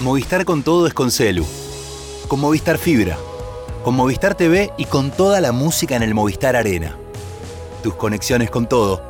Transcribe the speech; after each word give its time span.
Movistar 0.00 0.44
con 0.44 0.62
todo 0.62 0.86
es 0.86 0.92
con 0.92 1.10
Celu. 1.10 1.46
Con 2.28 2.40
Movistar 2.40 2.76
Fibra. 2.76 3.16
Con 3.82 3.94
Movistar 3.94 4.34
TV 4.34 4.70
y 4.76 4.84
con 4.84 5.10
toda 5.10 5.40
la 5.40 5.52
música 5.52 5.96
en 5.96 6.02
el 6.02 6.12
Movistar 6.12 6.54
Arena. 6.54 6.98
Tus 7.82 7.94
conexiones 7.94 8.50
con 8.50 8.68
todo. 8.68 9.02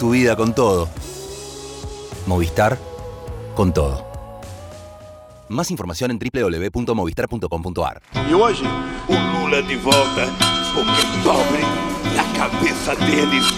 Tu 0.00 0.10
vida 0.10 0.34
con 0.34 0.54
todo. 0.54 0.88
Movistar 2.26 2.78
con 3.54 3.74
todo. 3.74 4.06
Más 5.48 5.70
información 5.70 6.10
en 6.10 6.18
www.movistar.com.ar. 6.18 8.02
E 8.14 8.34
hoje, 8.34 8.64
o 9.08 9.12
Lula 9.12 9.60
de 9.60 9.76
volta, 9.76 10.26
porque 10.74 11.02
pobre, 11.22 11.60
pode 12.38 13.06
ter 13.06 13.51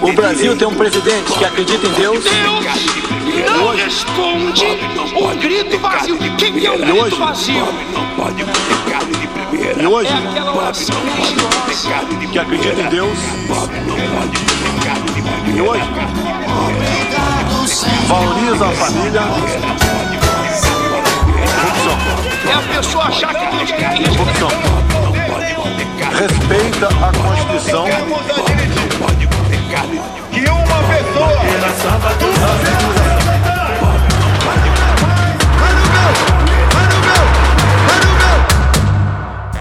O 0.00 0.12
Brasil 0.12 0.36
direito. 0.36 0.58
tem 0.58 0.68
um 0.68 0.74
presidente 0.74 1.32
que 1.32 1.44
acredita 1.44 1.86
em 1.86 1.92
Deus. 1.92 2.24
não 3.56 3.74
responde 3.74 4.64
o 5.16 5.28
grito 5.38 5.78
vazio. 5.78 6.18
Quem 6.36 6.64
é 6.64 6.70
o 6.70 6.78
grito 6.78 6.96
hoje, 7.02 7.16
vazio? 7.16 7.64
pobre 7.64 7.84
não 7.92 8.04
pode 8.16 8.44
ter 8.44 8.90
carne 8.92 9.12
de 9.14 9.26
primeira. 9.26 9.82
E 9.82 9.86
hoje, 9.86 10.10
É 10.12 10.28
aquela 10.30 10.56
oração 10.56 10.96
não 10.96 11.12
pode 11.16 11.34
ter 11.34 11.40
religiosa. 11.40 11.88
carne 11.88 12.16
de 12.16 12.26
que 12.26 12.38
acredita 12.38 12.80
em. 12.82 12.88
Deus. 12.88 13.18
Pobre 13.48 13.80
não 13.80 13.96
pode 13.96 14.30
ter 14.30 14.86
carne 14.86 15.06
de 15.06 15.22
primeira. 15.22 15.56
E 15.56 15.60
hoje, 15.62 15.84
valoriza 18.08 18.66
a 18.66 18.72
família. 18.72 19.20
É 22.46 22.52
a 22.52 22.76
pessoa 22.76 23.04
achar 23.04 23.34
que 23.34 23.56
Deus 23.56 23.70
quer 23.72 24.00
isso. 24.00 24.18
Corrupção. 24.18 24.48
Respeita 26.18 26.88
a 26.88 27.12
Constituição 27.18 27.86
que 30.30 30.50
uma 30.50 30.82
pessoa. 30.88 31.28
Duas 32.18 32.60
pessoas. 32.60 33.14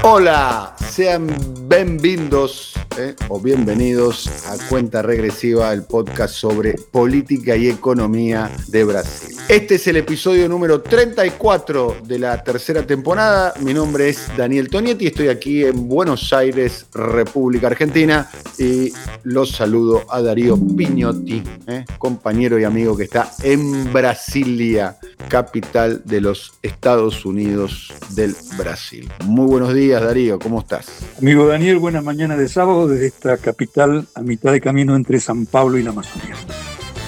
Hola, 0.06 0.76
sean 0.92 1.34
bienvenidos 1.70 2.74
eh, 2.98 3.16
o 3.30 3.40
bienvenidos 3.40 4.28
a 4.46 4.58
Cuenta 4.68 5.02
Regresiva, 5.02 5.74
el 5.74 5.84
podcast 5.84 6.36
sobre 6.36 6.76
política 6.92 7.56
y 7.56 7.70
economía 7.70 8.52
de 8.68 8.84
Brasil. 8.84 9.36
Este 9.50 9.76
es 9.76 9.88
el 9.88 9.98
episodio 9.98 10.48
número 10.48 10.82
34 10.82 11.98
de 12.04 12.20
la 12.20 12.44
tercera 12.44 12.86
temporada. 12.86 13.54
Mi 13.62 13.74
nombre 13.74 14.10
es 14.10 14.30
Daniel 14.38 14.70
Tonietti, 14.70 15.08
estoy 15.08 15.30
aquí 15.30 15.64
en 15.64 15.88
Buenos 15.88 16.32
Aires, 16.34 16.86
República 16.94 17.68
Argentina, 17.68 18.30
y 18.60 18.94
los 19.24 19.52
saludo 19.52 20.04
a 20.10 20.22
Darío 20.22 20.56
Piñotti, 20.58 21.42
eh, 21.68 21.86
compañero 21.98 22.60
y 22.60 22.64
amigo 22.64 22.96
que 22.96 23.06
está 23.06 23.32
en 23.42 23.92
Brasilia, 23.92 24.98
capital 25.30 26.04
de 26.06 26.22
los 26.22 26.54
Estados 26.62 27.26
Unidos 27.26 27.92
del 28.12 28.36
Brasil. 28.58 29.10
Muy 29.26 29.48
buenos 29.48 29.74
días, 29.74 29.93
Darío, 30.00 30.40
¿cómo 30.40 30.60
estás? 30.60 30.88
Amigo 31.20 31.48
Daniel, 31.48 31.78
buena 31.78 32.02
mañana 32.02 32.36
de 32.36 32.48
sábado 32.48 32.88
desde 32.88 33.08
esta 33.08 33.38
capital 33.38 34.08
a 34.16 34.22
mitad 34.22 34.52
de 34.52 34.62
camino 34.62 34.96
entre 34.96 35.20
San 35.20 35.46
Pablo 35.46 35.78
y 35.78 35.84
la 35.84 35.92
Amazonía. 35.92 36.36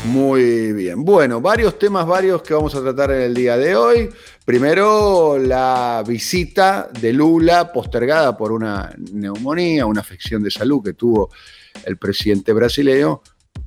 Muy 0.06 0.72
bien. 0.74 1.04
Bueno, 1.04 1.42
varios 1.42 1.80
temas 1.80 2.06
varios 2.06 2.44
que 2.44 2.54
vamos 2.54 2.76
a 2.76 2.82
tratar 2.82 3.12
en 3.12 3.22
el 3.22 3.34
día 3.34 3.58
de 3.58 3.76
hoy. 3.76 4.10
Primero, 4.46 5.40
la 5.40 6.04
visita 6.08 6.90
de 7.02 7.12
Lula 7.12 7.72
postergada 7.74 8.38
por 8.38 8.52
una 8.52 8.94
neumonía, 9.12 9.86
una 9.88 10.02
afección 10.02 10.44
de 10.44 10.52
salud 10.52 10.84
que 10.84 10.94
tuvo 10.94 11.32
el 11.84 11.98
presidente 11.98 12.54
brasileño 12.54 13.22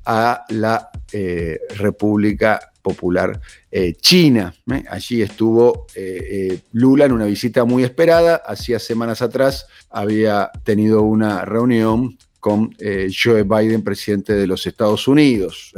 a 0.05 0.45
la 0.49 0.89
eh, 1.11 1.59
República 1.75 2.71
Popular 2.89 3.39
eh, 3.71 3.93
China. 3.93 4.53
¿eh? 4.71 4.83
Allí 4.89 5.21
estuvo 5.21 5.85
eh, 5.93 6.61
Lula 6.71 7.05
en 7.05 7.11
una 7.11 7.25
visita 7.25 7.65
muy 7.65 7.83
esperada. 7.83 8.37
Hacía 8.37 8.79
semanas 8.79 9.21
atrás 9.21 9.67
había 9.91 10.49
tenido 10.63 11.03
una 11.03 11.45
reunión 11.45 12.17
con 12.39 12.73
Joe 12.79 13.43
Biden, 13.43 13.83
presidente 13.83 14.33
de 14.33 14.47
los 14.47 14.65
Estados 14.65 15.09
Unidos. 15.09 15.73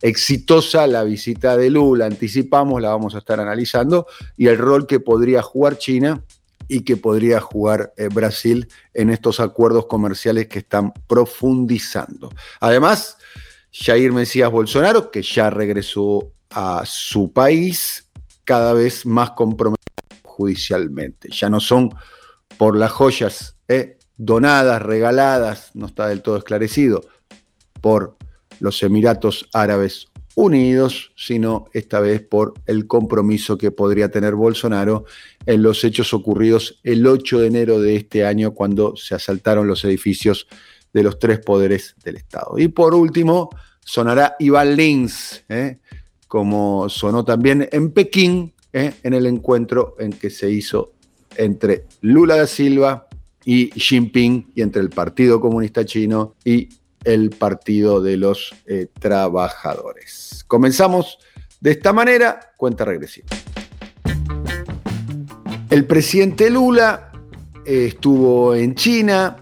Exitosa 0.00 0.86
la 0.86 1.04
visita 1.04 1.58
de 1.58 1.68
Lula, 1.68 2.06
anticipamos, 2.06 2.80
la 2.80 2.88
vamos 2.88 3.14
a 3.14 3.18
estar 3.18 3.38
analizando, 3.38 4.06
y 4.34 4.46
el 4.46 4.56
rol 4.56 4.86
que 4.86 4.98
podría 4.98 5.42
jugar 5.42 5.76
China 5.76 6.24
y 6.68 6.84
que 6.84 6.96
podría 6.96 7.38
jugar 7.40 7.92
Brasil 8.14 8.66
en 8.94 9.10
estos 9.10 9.40
acuerdos 9.40 9.86
comerciales 9.86 10.46
que 10.46 10.60
están 10.60 10.94
profundizando. 11.06 12.32
Además, 12.60 13.18
Jair 13.72 14.12
Mesías 14.12 14.50
Bolsonaro, 14.50 15.10
que 15.10 15.22
ya 15.22 15.50
regresó 15.50 16.32
a 16.50 16.82
su 16.84 17.32
país, 17.32 18.08
cada 18.44 18.72
vez 18.72 19.06
más 19.06 19.30
comprometido 19.32 19.80
judicialmente. 20.22 21.28
Ya 21.30 21.48
no 21.48 21.60
son 21.60 21.94
por 22.56 22.76
las 22.76 22.90
joyas 22.92 23.56
eh, 23.68 23.98
donadas, 24.16 24.82
regaladas, 24.82 25.70
no 25.74 25.86
está 25.86 26.08
del 26.08 26.22
todo 26.22 26.36
esclarecido, 26.36 27.02
por 27.80 28.16
los 28.58 28.82
Emiratos 28.82 29.48
Árabes 29.52 30.08
Unidos, 30.34 31.12
sino 31.16 31.66
esta 31.72 32.00
vez 32.00 32.22
por 32.22 32.54
el 32.66 32.86
compromiso 32.86 33.58
que 33.58 33.70
podría 33.70 34.10
tener 34.10 34.34
Bolsonaro 34.34 35.04
en 35.44 35.62
los 35.62 35.82
hechos 35.84 36.14
ocurridos 36.14 36.80
el 36.84 37.06
8 37.06 37.40
de 37.40 37.46
enero 37.46 37.80
de 37.80 37.96
este 37.96 38.24
año, 38.24 38.52
cuando 38.52 38.96
se 38.96 39.14
asaltaron 39.14 39.66
los 39.66 39.84
edificios 39.84 40.46
de 40.92 41.02
los 41.02 41.18
tres 41.18 41.40
poderes 41.40 41.94
del 42.04 42.16
Estado. 42.16 42.58
Y 42.58 42.68
por 42.68 42.94
último, 42.94 43.50
sonará 43.84 44.36
Iván 44.38 44.76
Lins, 44.76 45.44
¿eh? 45.48 45.78
Como 46.30 46.88
sonó 46.88 47.24
también 47.24 47.68
en 47.72 47.90
Pekín, 47.90 48.52
¿eh? 48.72 48.92
en 49.02 49.14
el 49.14 49.26
encuentro 49.26 49.96
en 49.98 50.12
que 50.12 50.30
se 50.30 50.48
hizo 50.48 50.92
entre 51.36 51.86
Lula 52.02 52.36
da 52.36 52.46
Silva 52.46 53.08
y 53.44 53.70
Xi 53.70 53.80
Jinping, 53.80 54.52
y 54.54 54.62
entre 54.62 54.80
el 54.80 54.90
Partido 54.90 55.40
Comunista 55.40 55.84
Chino 55.84 56.36
y 56.44 56.68
el 57.02 57.30
Partido 57.30 58.00
de 58.00 58.16
los 58.16 58.54
eh, 58.66 58.86
Trabajadores. 59.00 60.44
Comenzamos 60.46 61.18
de 61.60 61.72
esta 61.72 61.92
manera, 61.92 62.52
cuenta 62.56 62.84
regresiva. 62.84 63.26
El 65.68 65.84
presidente 65.84 66.48
Lula 66.48 67.10
eh, 67.64 67.86
estuvo 67.88 68.54
en 68.54 68.76
China, 68.76 69.36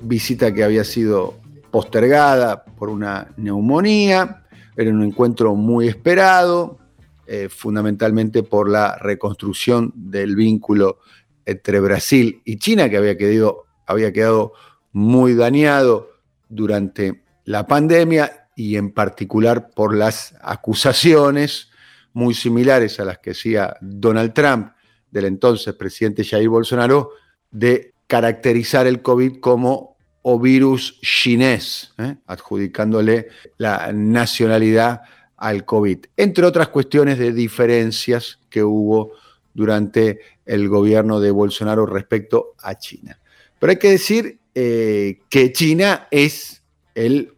visita 0.00 0.54
que 0.54 0.64
había 0.64 0.84
sido 0.84 1.34
postergada 1.70 2.64
por 2.64 2.88
una 2.88 3.28
neumonía, 3.36 4.47
era 4.78 4.92
un 4.92 5.02
encuentro 5.02 5.56
muy 5.56 5.88
esperado, 5.88 6.78
eh, 7.26 7.48
fundamentalmente 7.48 8.44
por 8.44 8.70
la 8.70 8.96
reconstrucción 8.96 9.92
del 9.94 10.36
vínculo 10.36 11.00
entre 11.44 11.80
Brasil 11.80 12.40
y 12.44 12.58
China, 12.58 12.88
que 12.88 12.96
había 12.96 13.18
quedado, 13.18 13.64
había 13.86 14.12
quedado 14.12 14.52
muy 14.92 15.34
dañado 15.34 16.10
durante 16.48 17.24
la 17.44 17.66
pandemia 17.66 18.48
y 18.54 18.76
en 18.76 18.92
particular 18.92 19.70
por 19.70 19.96
las 19.96 20.36
acusaciones 20.40 21.70
muy 22.12 22.34
similares 22.34 23.00
a 23.00 23.04
las 23.04 23.18
que 23.18 23.32
hacía 23.32 23.76
Donald 23.80 24.32
Trump 24.32 24.72
del 25.10 25.24
entonces 25.24 25.74
presidente 25.74 26.24
Jair 26.24 26.48
Bolsonaro 26.48 27.10
de 27.50 27.94
caracterizar 28.06 28.86
el 28.86 29.02
COVID 29.02 29.40
como 29.40 29.97
o 30.22 30.38
virus 30.38 31.00
chinés, 31.00 31.92
¿eh? 31.98 32.16
adjudicándole 32.26 33.28
la 33.56 33.92
nacionalidad 33.92 35.02
al 35.36 35.64
COVID, 35.64 35.98
entre 36.16 36.44
otras 36.44 36.68
cuestiones 36.68 37.18
de 37.18 37.32
diferencias 37.32 38.40
que 38.50 38.62
hubo 38.62 39.12
durante 39.54 40.20
el 40.44 40.68
gobierno 40.68 41.20
de 41.20 41.30
Bolsonaro 41.30 41.86
respecto 41.86 42.54
a 42.62 42.76
China. 42.78 43.18
Pero 43.58 43.70
hay 43.70 43.78
que 43.78 43.90
decir 43.90 44.38
eh, 44.54 45.20
que 45.28 45.52
China 45.52 46.08
es 46.10 46.62
el 46.94 47.34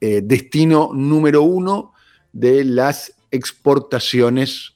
eh, 0.00 0.20
destino 0.22 0.90
número 0.92 1.42
uno 1.42 1.92
de 2.32 2.64
las 2.64 3.14
exportaciones 3.30 4.74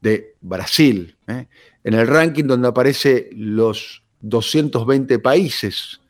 de 0.00 0.34
Brasil. 0.40 1.16
En 1.26 1.94
el 1.94 2.06
ranking 2.06 2.44
donde 2.44 2.68
aparece 2.68 3.28
los 3.32 4.02
220 4.20 5.18
países 5.18 6.00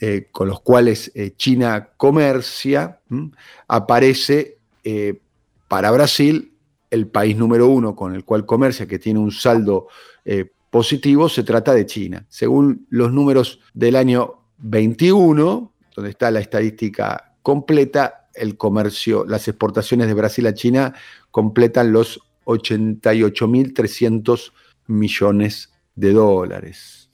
eh, 0.00 0.28
con 0.30 0.46
los 0.46 0.60
cuales 0.60 1.10
eh, 1.14 1.32
China 1.36 1.88
comercia, 1.96 3.00
aparece 3.66 4.58
eh, 4.84 5.18
para 5.66 5.90
Brasil 5.90 6.52
el 6.88 7.08
país 7.08 7.36
número 7.36 7.66
uno 7.66 7.96
con 7.96 8.14
el 8.14 8.24
cual 8.24 8.46
comercia, 8.46 8.86
que 8.86 9.00
tiene 9.00 9.18
un 9.18 9.32
saldo 9.32 9.88
positivo, 10.70 11.28
se 11.28 11.42
trata 11.42 11.74
de 11.74 11.84
China. 11.84 12.24
Según 12.28 12.86
los 12.90 13.12
números 13.12 13.58
del 13.74 13.96
año 13.96 14.36
21, 14.58 15.72
donde 15.96 16.10
está 16.10 16.30
la 16.30 16.38
estadística 16.40 17.34
completa, 17.42 18.28
el 18.34 18.56
comercio, 18.56 19.24
las 19.26 19.48
exportaciones 19.48 20.06
de 20.06 20.14
Brasil 20.14 20.46
a 20.46 20.54
China 20.54 20.94
completan 21.30 21.92
los 21.92 22.20
88.300 22.44 24.52
millones 24.86 25.72
de 25.96 26.12
dólares. 26.12 27.10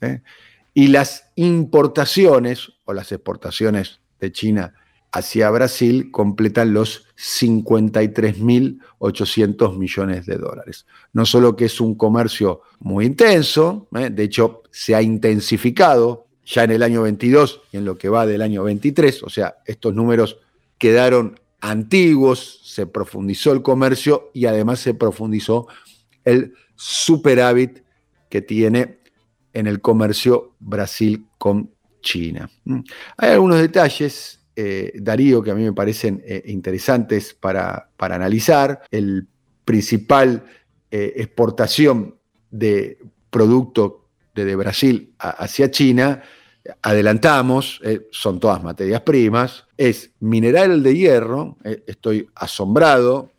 Y 0.73 0.87
las 0.87 1.31
importaciones 1.35 2.74
o 2.85 2.93
las 2.93 3.11
exportaciones 3.11 3.99
de 4.19 4.31
China 4.31 4.73
hacia 5.11 5.49
Brasil 5.49 6.11
completan 6.11 6.73
los 6.73 7.07
53.800 7.17 9.77
millones 9.77 10.25
de 10.25 10.37
dólares. 10.37 10.85
No 11.13 11.25
solo 11.25 11.55
que 11.55 11.63
es 11.65 11.79
un 11.79 11.95
comercio 11.95 12.63
muy 12.79 13.05
intenso, 13.05 13.87
¿eh? 13.95 14.09
de 14.09 14.23
hecho 14.23 14.63
se 14.71 14.93
ha 14.93 15.01
intensificado 15.01 16.27
ya 16.45 16.65
en 16.65 16.71
el 16.71 16.83
año 16.83 17.03
22 17.03 17.61
y 17.71 17.77
en 17.77 17.85
lo 17.85 17.97
que 17.97 18.09
va 18.09 18.25
del 18.25 18.41
año 18.41 18.63
23, 18.63 19.23
o 19.23 19.29
sea, 19.29 19.59
estos 19.65 19.95
números 19.95 20.37
quedaron 20.77 21.39
antiguos, 21.61 22.59
se 22.65 22.85
profundizó 22.85 23.53
el 23.53 23.61
comercio 23.61 24.31
y 24.33 24.47
además 24.47 24.79
se 24.79 24.93
profundizó 24.93 25.67
el 26.25 26.55
superávit 26.75 27.83
que 28.29 28.41
tiene 28.41 28.99
en 29.53 29.67
el 29.67 29.79
comercio 29.79 30.55
Brasil 30.59 31.25
con 31.37 31.74
China. 32.05 32.49
¿Mm? 32.63 32.79
Hay 33.17 33.31
algunos 33.31 33.59
detalles, 33.59 34.39
eh, 34.55 34.93
Darío, 34.95 35.41
que 35.41 35.51
a 35.51 35.55
mí 35.55 35.63
me 35.63 35.73
parecen 35.73 36.23
eh, 36.25 36.43
interesantes 36.45 37.33
para, 37.33 37.89
para, 37.97 38.15
analizar. 38.15 38.83
El 38.91 39.27
principal 39.65 40.45
eh, 40.91 41.13
exportación 41.17 42.15
de 42.51 42.99
producto 43.29 44.07
de, 44.33 44.55
Brasil 44.55 45.13
hacia 45.17 45.71
China, 45.71 46.21
adelantamos, 46.81 47.81
son 48.11 48.39
todas 48.39 48.61
materias 48.61 49.01
primas, 49.01 49.65
es 49.77 50.11
mineral 50.19 50.83
de 50.83 50.95
hierro, 50.95 51.57
estoy 51.63 52.27
asombrado, 52.35 53.31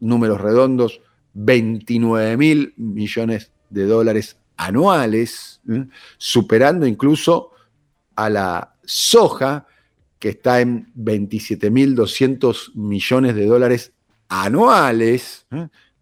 números 0.00 0.40
redondos, 0.40 1.00
29 1.34 2.36
mil 2.36 2.74
millones 2.76 3.52
de 3.70 3.86
dólares 3.86 4.36
anuales, 4.56 5.60
superando 6.18 6.86
incluso 6.86 7.51
a 8.16 8.30
la 8.30 8.74
soja, 8.84 9.66
que 10.18 10.30
está 10.30 10.60
en 10.60 10.92
27.200 10.94 12.74
millones 12.74 13.34
de 13.34 13.46
dólares 13.46 13.92
anuales. 14.28 15.46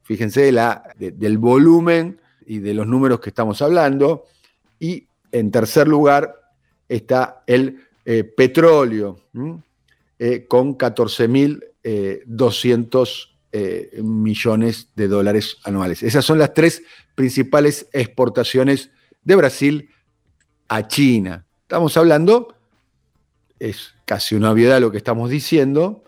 Fíjense 0.02 0.52
la, 0.52 0.82
del 0.98 1.38
volumen 1.38 2.20
y 2.46 2.58
de 2.58 2.74
los 2.74 2.86
números 2.86 3.20
que 3.20 3.30
estamos 3.30 3.62
hablando. 3.62 4.26
Y 4.78 5.06
en 5.32 5.50
tercer 5.50 5.88
lugar 5.88 6.36
está 6.88 7.42
el 7.46 7.80
eh, 8.04 8.24
petróleo, 8.24 9.20
eh, 10.18 10.44
con 10.48 10.76
14.200 10.76 13.28
eh, 13.52 14.00
millones 14.02 14.88
de 14.94 15.08
dólares 15.08 15.56
anuales. 15.64 16.02
Esas 16.02 16.22
son 16.24 16.38
las 16.38 16.54
tres 16.54 16.82
principales 17.14 17.88
exportaciones 17.92 18.90
de 19.22 19.36
Brasil 19.36 19.90
a 20.68 20.86
China. 20.86 21.44
Estamos 21.70 21.96
hablando, 21.96 22.52
es 23.60 23.94
casi 24.04 24.34
una 24.34 24.50
obviedad 24.50 24.80
lo 24.80 24.90
que 24.90 24.96
estamos 24.96 25.30
diciendo, 25.30 26.02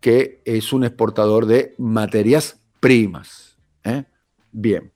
que 0.00 0.40
es 0.44 0.72
un 0.72 0.82
exportador 0.82 1.46
de 1.46 1.76
materias 1.78 2.58
primas. 2.80 3.56
¿eh? 3.84 4.02
Bien, 4.50 4.90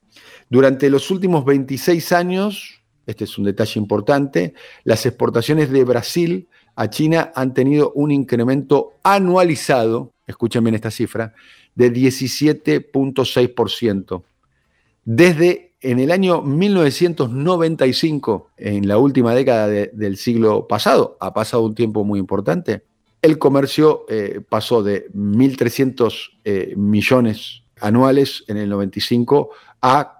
durante 0.50 0.91
los 0.91 1.12
últimos 1.12 1.44
26 1.44 2.11
años, 2.11 2.82
este 3.06 3.23
es 3.23 3.38
un 3.38 3.44
detalle 3.44 3.79
importante, 3.79 4.55
las 4.82 5.06
exportaciones 5.06 5.70
de 5.70 5.85
Brasil 5.85 6.49
a 6.75 6.91
China 6.91 7.31
han 7.37 7.55
tenido 7.55 7.93
un 7.93 8.11
incremento 8.11 8.94
anualizado, 9.05 10.15
escuchen 10.26 10.65
bien 10.65 10.75
esta 10.75 10.91
cifra, 10.91 11.32
de 11.76 11.93
17.6%. 11.93 14.25
Desde 15.05 15.68
en 15.81 16.01
el 16.01 16.11
año 16.11 16.43
1995, 16.43 18.51
en 18.57 18.89
la 18.89 18.99
última 18.99 19.35
década 19.35 19.69
del 19.69 20.17
siglo 20.17 20.67
pasado, 20.67 21.17
ha 21.21 21.33
pasado 21.33 21.65
un 21.65 21.75
tiempo 21.75 22.05
muy 22.05 22.19
importante, 22.19 22.83
el 23.23 23.39
comercio 23.39 24.05
eh, 24.09 24.41
pasó 24.49 24.83
de 24.83 25.09
1.300 25.13 26.31
eh, 26.45 26.75
millones 26.77 27.63
anuales 27.81 28.45
en 28.49 28.57
el 28.57 28.69
95 28.69 29.51
a, 29.83 30.15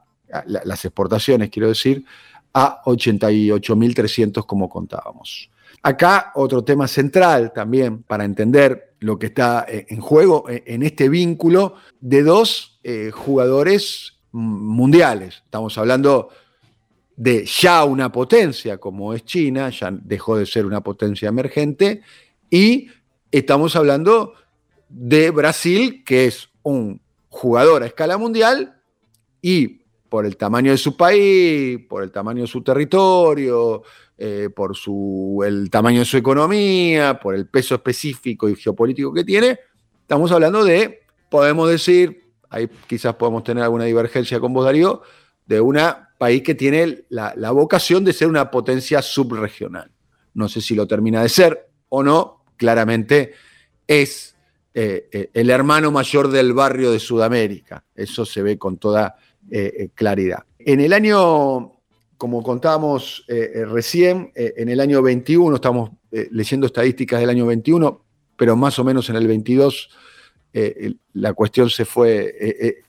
las 0.47 0.85
exportaciones, 0.85 1.49
quiero 1.49 1.69
decir, 1.69 2.05
a 2.53 2.83
88.300 2.85 4.45
como 4.45 4.69
contábamos. 4.69 5.51
Acá 5.83 6.33
otro 6.35 6.65
tema 6.65 6.87
central 6.87 7.53
también 7.55 8.03
para 8.03 8.25
entender 8.25 8.95
lo 9.01 9.19
que 9.19 9.27
está 9.27 9.65
eh, 9.69 9.87
en 9.89 10.01
juego 10.01 10.45
en 10.49 10.83
este 10.83 11.09
vínculo 11.09 11.75
de 12.01 12.23
dos 12.23 12.81
jugadores 13.13 14.18
mundiales. 14.33 15.43
Estamos 15.45 15.77
hablando 15.79 16.29
de 17.17 17.45
ya 17.45 17.85
una 17.85 18.13
potencia 18.13 18.79
como 18.79 19.13
es 19.13 19.25
China, 19.25 19.71
ya 19.71 19.91
dejó 19.91 20.37
de 20.37 20.47
ser 20.47 20.65
una 20.67 20.83
potencia 20.83 21.29
emergente, 21.29 22.03
y 22.49 22.89
estamos 23.31 23.75
hablando 23.77 24.35
de 24.89 25.31
Brasil, 25.31 26.05
que 26.05 26.27
es 26.27 26.49
un 26.63 27.01
jugador 27.29 27.83
a 27.83 27.87
escala 27.87 28.17
mundial 28.19 28.81
y 29.43 29.83
por 30.09 30.25
el 30.25 30.37
tamaño 30.37 30.71
de 30.71 30.79
su 30.79 30.97
país, 30.97 31.81
por 31.89 32.03
el 32.03 32.11
tamaño 32.11 32.43
de 32.43 32.47
su 32.47 32.63
territorio, 32.63 33.83
eh, 34.17 34.49
por 34.55 34.77
su, 34.77 35.43
el 35.47 35.69
tamaño 35.71 36.01
de 36.01 36.05
su 36.05 36.17
economía, 36.17 37.19
por 37.21 37.35
el 37.35 37.47
peso 37.47 37.75
específico 37.75 38.49
y 38.49 38.57
geopolítico 38.57 39.13
que 39.13 39.25
tiene, 39.25 39.59
estamos 40.01 40.33
hablando 40.33 40.65
de, 40.65 41.01
podemos 41.29 41.69
decir, 41.69 42.28
ahí 42.51 42.69
quizás 42.87 43.15
podemos 43.15 43.45
tener 43.45 43.63
alguna 43.65 43.85
divergencia 43.85 44.41
con 44.41 44.53
vos, 44.53 44.65
Darío, 44.65 45.03
de 45.47 45.61
un 45.61 45.79
país 46.19 46.43
que 46.43 46.55
tiene 46.55 47.05
la, 47.09 47.51
vocación 47.53 48.05
de 48.05 48.13
ser 48.13 48.29
una 48.29 48.51
potencia 48.51 49.01
subregional. 49.01 49.91
No 50.35 50.49
sé 50.49 50.61
si 50.61 50.75
lo 50.75 50.87
termina 50.87 51.23
de 51.23 51.29
ser 51.29 51.71
o 51.89 52.03
no, 52.03 52.45
claramente 52.57 53.33
es 53.87 54.37
eh, 54.75 55.09
eh, 55.11 55.31
el 55.33 55.49
hermano 55.49 55.91
mayor 55.91 56.29
del 56.29 56.53
barrio 56.53 56.93
de 56.93 56.99
Sudamérica. 56.99 57.85
Eso 57.95 58.27
se 58.27 58.43
ve 58.43 58.59
con 58.59 58.77
toda 58.77 59.17
eh, 59.51 59.89
claridad. 59.95 60.45
En 60.59 60.81
el 60.81 60.93
año, 60.93 61.73
como 62.19 62.43
contábamos 62.43 63.25
recién, 63.27 64.33
en 64.35 64.69
el 64.69 64.81
año 64.81 65.01
21, 65.01 65.55
estamos 65.55 65.91
leyendo 66.11 66.67
estadísticas 66.67 67.21
del 67.21 67.31
año 67.31 67.47
21, 67.47 68.05
pero 68.37 68.57
más 68.57 68.79
o 68.79 68.85
menos 68.85 69.09
en 69.09 69.17
el 69.17 69.27
22 69.27 69.89
eh, 70.61 70.95
la 71.15 71.35
cuestión 71.35 71.71
se 71.71 71.85
fue 71.85 72.35
eh, 72.41 72.57
eh, 72.61 72.83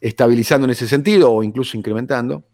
estabilizando 0.00 0.64
en 0.64 0.70
ese 0.70 0.88
sentido 0.88 1.30
o 1.30 1.42
incluso 1.42 1.76
incrementando. 1.76 2.44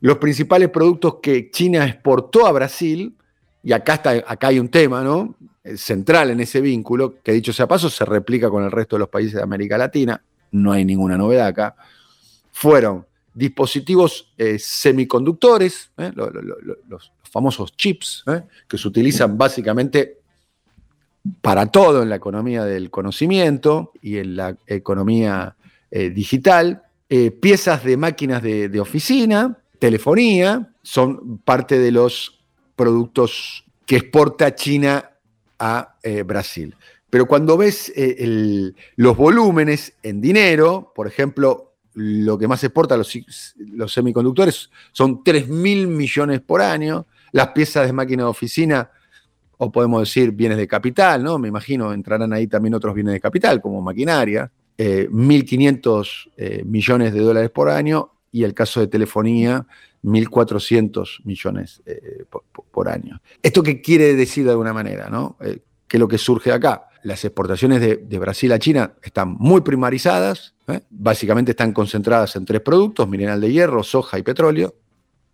Los 0.00 0.18
principales 0.18 0.68
productos 0.70 1.16
que 1.22 1.50
China 1.50 1.84
exportó 1.84 2.46
a 2.46 2.52
Brasil, 2.52 3.14
y 3.62 3.72
acá, 3.72 3.94
está, 3.94 4.10
acá 4.10 4.48
hay 4.48 4.58
un 4.58 4.68
tema 4.68 5.02
¿no? 5.02 5.36
central 5.76 6.30
en 6.30 6.40
ese 6.40 6.60
vínculo, 6.60 7.16
que 7.22 7.32
dicho 7.32 7.52
sea 7.52 7.66
paso, 7.66 7.90
se 7.90 8.04
replica 8.04 8.48
con 8.48 8.64
el 8.64 8.70
resto 8.70 8.96
de 8.96 9.00
los 9.00 9.08
países 9.08 9.34
de 9.34 9.42
América 9.42 9.78
Latina, 9.78 10.22
no 10.52 10.72
hay 10.72 10.84
ninguna 10.84 11.16
novedad 11.16 11.48
acá, 11.48 11.76
fueron 12.52 13.06
dispositivos 13.34 14.32
semiconductores, 14.58 15.90
los, 16.14 16.30
los, 16.88 17.12
famosos 17.30 17.76
chips, 17.76 18.24
que 18.66 18.78
se 18.78 18.88
utilizan 18.88 19.36
básicamente 19.36 20.17
para 21.40 21.66
todo 21.66 22.02
en 22.02 22.08
la 22.08 22.16
economía 22.16 22.64
del 22.64 22.90
conocimiento 22.90 23.92
y 24.00 24.18
en 24.18 24.36
la 24.36 24.56
economía 24.66 25.56
eh, 25.90 26.10
digital. 26.10 26.82
Eh, 27.08 27.30
piezas 27.30 27.84
de 27.84 27.96
máquinas 27.96 28.42
de, 28.42 28.80
oficina, 28.80 29.58
telefonía, 29.78 30.70
son 30.82 31.38
parte 31.38 31.78
de 31.78 31.92
los 31.92 32.40
productos 32.76 33.64
que 33.86 33.96
exporta 33.96 34.54
China 34.54 35.10
a 35.58 35.96
eh, 36.02 36.22
Brasil. 36.22 36.74
Pero 37.10 37.26
cuando 37.26 37.56
ves 37.56 37.90
los 38.96 39.16
volúmenes 39.16 39.94
en 40.02 40.20
dinero, 40.20 40.92
por 40.94 41.06
ejemplo, 41.06 41.68
lo 41.94 42.38
que 42.38 42.46
más 42.46 42.62
exporta 42.62 42.96
los, 42.96 43.10
semiconductores 43.92 44.70
son 44.92 45.24
3 45.24 45.48
mil 45.48 45.88
millones 45.88 46.40
por 46.40 46.60
año, 46.60 47.06
las 47.32 47.48
piezas 47.48 47.86
de 47.86 47.92
máquina 47.92 48.24
de 48.24 48.28
oficina 48.28 48.90
o 49.58 49.70
podemos 49.70 50.00
decir 50.00 50.30
bienes 50.30 50.56
de 50.56 50.66
capital, 50.66 51.22
¿no? 51.22 51.38
Me 51.38 51.48
imagino 51.48 51.92
entrarán 51.92 52.32
ahí 52.32 52.46
también 52.46 52.74
otros 52.74 52.94
bienes 52.94 53.12
de 53.12 53.20
capital, 53.20 53.60
como 53.60 53.82
maquinaria, 53.82 54.50
1.500 54.78 56.06
eh, 56.36 56.60
eh, 56.60 56.62
millones 56.64 57.12
de 57.12 57.20
dólares 57.20 57.50
por 57.50 57.68
año 57.68 58.12
y 58.30 58.44
el 58.44 58.54
caso 58.54 58.80
de 58.80 58.86
telefonía, 58.86 59.66
1.400 60.04 61.24
millones 61.24 61.82
eh, 61.84 62.24
por, 62.70 62.88
año. 62.88 63.20
¿Esto 63.42 63.62
qué 63.62 63.82
quiere 63.82 64.14
decir 64.14 64.44
de 64.44 64.52
alguna 64.52 64.72
manera? 64.72 65.08
¿no? 65.10 65.36
¿Qué 65.40 65.96
es 65.96 66.00
lo 66.00 66.06
que 66.06 66.18
surge 66.18 66.52
acá? 66.52 66.84
Las 67.02 67.24
exportaciones 67.24 67.80
de, 67.80 67.96
de 67.96 68.18
Brasil 68.20 68.52
a 68.52 68.58
China 68.60 68.92
están 69.02 69.34
muy 69.38 69.62
primarizadas, 69.62 70.54
básicamente 70.90 71.52
están 71.52 71.72
concentradas 71.72 72.36
en 72.36 72.44
tres 72.44 72.60
productos, 72.60 73.08
mineral 73.08 73.40
de 73.40 73.50
hierro, 73.50 73.82
soja 73.82 74.18
y 74.18 74.22
petróleo, 74.22 74.74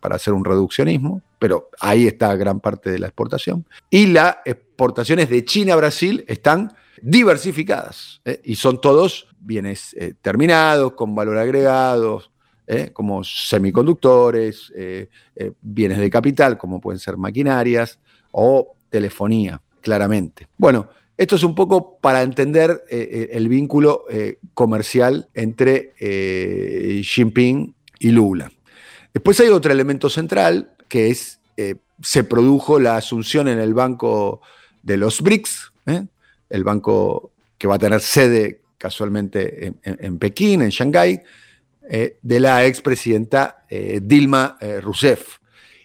para 0.05 0.17
hacer 0.17 0.35
un 0.35 0.45
reduccionismo, 0.45 1.23
pero 1.39 1.71
ahí 1.81 2.07
está 2.07 2.37
gran 2.37 2.61
parte 2.61 2.91
de 2.91 2.99
la 2.99 3.07
exportación. 3.07 3.65
Y 3.89 4.09
las 4.09 4.37
exportaciones 4.45 5.31
de 5.31 5.47
China 5.47 5.73
a 5.73 5.77
Brasil 5.77 6.27
están 6.29 6.75
diversificadas 7.01 8.21
¿eh? 8.27 8.39
y 8.45 8.57
son 8.57 8.83
todos 8.83 9.29
bienes 9.41 9.95
eh, 9.99 10.13
terminados, 10.21 10.93
con 10.93 11.15
valor 11.15 11.39
agregado, 11.39 12.23
¿eh? 12.67 12.91
como 12.93 13.25
semiconductores, 13.25 14.71
bienes 15.63 15.97
de 15.97 16.11
capital, 16.11 16.59
como 16.59 16.83
pueden 16.83 16.99
ser 16.99 17.17
maquinarias 17.17 17.99
o 18.31 18.75
telefonía, 18.91 19.59
claramente. 19.81 20.49
Bueno, 20.59 20.91
Esto 21.17 21.37
es 21.37 21.45
un 21.45 21.55
poco 21.55 21.97
para 21.99 22.21
entender 22.23 22.85
el 22.91 23.49
vínculo 23.49 24.05
comercial 24.53 25.29
entre 25.33 25.95
Xi 25.97 27.05
Jinping 27.05 27.75
y 28.01 28.11
Lula. 28.11 28.51
Después 29.15 29.39
hay 29.41 29.49
otro 29.49 29.73
elemento 29.73 30.11
central 30.11 30.73
que 30.89 31.09
es, 31.11 31.39
eh, 31.57 31.77
se 32.03 32.25
produjo 32.25 32.79
la 32.81 32.97
asunción 32.97 33.49
en 33.49 33.59
el 33.61 33.73
banco 33.73 34.43
de 34.83 34.97
los 34.97 35.23
BRICS, 35.23 35.73
¿eh? 35.87 36.05
el 36.51 36.65
banco 36.65 37.31
que 37.57 37.67
va 37.69 37.77
a 37.77 37.79
tener 37.79 38.01
sede 38.01 38.61
casualmente 38.77 39.67
en, 39.69 39.79
en- 39.85 40.19
Pekín, 40.19 40.61
en 40.63 40.69
Shanghái, 40.71 41.21
eh, 41.89 42.19
de 42.21 42.41
la 42.41 42.67
expresidenta 42.67 43.65
Dilma 43.71 44.59
Rousseff. 44.83 45.39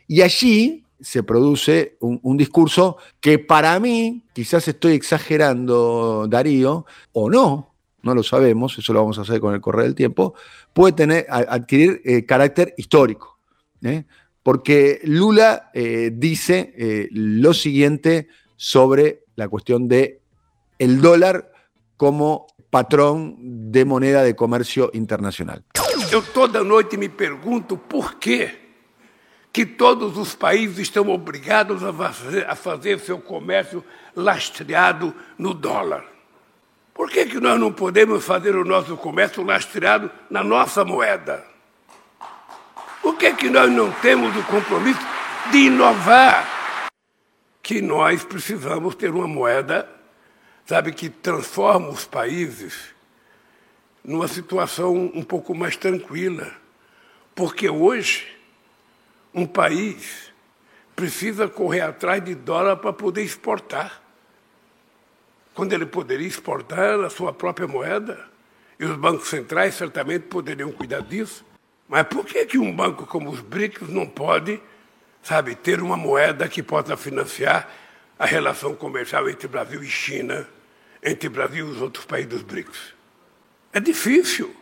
Y 0.08 0.22
allí 0.22 0.84
se 1.00 1.24
produce 1.24 1.96
un 2.02 2.36
discurso 2.38 2.98
que 3.22 3.40
para 3.40 3.80
mí, 3.80 4.24
quizás 4.34 4.68
estoy 4.68 4.94
exagerando, 4.94 6.28
Darío, 6.30 6.86
o 7.14 7.30
no, 7.30 7.74
no 8.02 8.16
lo 8.16 8.24
sabemos, 8.24 8.78
eso 8.78 8.94
lo 8.94 9.02
vamos 9.02 9.20
a 9.20 9.22
hacer 9.22 9.40
con 9.40 9.54
el 9.54 9.62
correr 9.62 9.86
del 9.86 9.96
tiempo, 9.96 10.34
puede 10.74 10.94
tener, 10.94 11.26
adquirir 11.30 12.02
eh, 12.06 12.26
carácter 12.26 12.74
histórico. 12.78 13.40
¿eh? 13.84 14.06
Porque 14.44 15.02
Lula 15.04 15.70
eh, 15.74 16.12
dice 16.14 16.74
eh, 16.78 17.08
lo 17.12 17.54
siguiente 17.54 18.28
sobre 18.56 19.24
la 19.36 19.48
cuestión 19.48 19.88
de 19.88 20.22
el 20.78 21.02
dólar 21.02 21.52
como 21.98 22.48
patrón 22.70 23.36
de 23.72 23.84
moneda 23.86 24.24
de 24.24 24.36
comercio 24.36 24.92
internacional. 24.94 25.64
Eu 26.12 26.24
toda 26.24 26.64
noite 26.64 26.98
me 26.98 27.08
pergunto 27.08 27.78
por 27.78 28.18
que 28.18 28.70
que 29.52 29.66
todos 29.66 30.18
os 30.18 30.36
países 30.36 30.80
estão 30.80 31.10
obrigados 31.10 31.84
a 31.84 31.92
fazer, 31.92 32.50
a 32.50 32.56
fazer 32.56 33.00
comércio 33.22 33.84
lastreado 34.16 35.14
no 35.38 35.54
dólar. 35.54 36.06
Por 37.00 37.10
que, 37.10 37.26
que 37.28 37.40
nós 37.40 37.58
não 37.58 37.72
podemos 37.72 38.26
fazer 38.26 38.58
o 38.58 38.66
nosso 38.66 38.98
comércio 38.98 39.42
lastreado 39.42 40.12
na 40.30 40.44
nossa 40.44 40.84
moeda? 40.84 41.46
Por 43.02 43.18
que, 43.18 43.34
que 43.36 43.50
nós 43.50 43.72
não 43.72 43.90
temos 43.90 44.36
o 44.36 44.44
compromisso 44.44 45.00
de 45.50 45.60
inovar? 45.60 46.90
Que 47.64 47.82
nós 47.82 48.26
precisamos 48.26 48.96
ter 48.96 49.12
uma 49.12 49.30
moeda, 49.30 49.90
sabe, 50.66 50.92
que 50.92 51.10
transforma 51.10 51.88
os 51.88 52.04
países 52.04 52.94
numa 54.04 54.28
situação 54.28 54.94
um 54.94 55.24
pouco 55.24 55.56
mais 55.56 55.78
tranquila. 55.78 56.52
Porque 57.34 57.70
hoje, 57.70 58.28
um 59.34 59.48
país 59.48 60.34
precisa 60.98 61.48
correr 61.48 61.80
atrás 61.80 62.22
de 62.22 62.36
dólar 62.36 62.76
para 62.76 62.92
poder 62.92 63.24
exportar. 63.24 64.02
Quando 65.54 65.74
ele 65.74 65.86
poderia 65.86 66.28
exportar 66.28 67.00
a 67.02 67.10
sua 67.10 67.34
própria 67.34 67.68
moeda, 67.68 68.30
e 68.80 68.86
os 68.86 68.96
bancos 68.96 69.28
centrais 69.28 69.76
certamente 69.76 70.24
poderiam 70.24 70.72
cuidar 70.72 71.02
disso. 71.02 71.46
Mas 71.88 72.04
por 72.04 72.26
que, 72.26 72.46
que 72.46 72.58
um 72.58 72.74
banco 72.74 73.06
como 73.06 73.30
os 73.30 73.42
BRICS 73.42 73.90
não 73.90 74.08
pode, 74.08 74.62
sabe, 75.22 75.56
ter 75.56 75.82
uma 75.82 75.98
moeda 75.98 76.48
que 76.48 76.64
possa 76.64 76.96
financiar 76.96 77.70
a 78.18 78.26
relação 78.26 78.74
comercial 78.76 79.30
entre 79.30 79.48
Brasil 79.48 79.84
e 79.84 79.88
China, 79.88 80.48
entre 81.04 81.28
Brasil 81.28 81.68
e 81.68 81.72
os 81.72 81.82
outros 81.82 82.06
países 82.06 82.30
dos 82.30 82.42
BRICS? 82.44 82.94
É 83.74 83.80
difícil, 83.80 84.56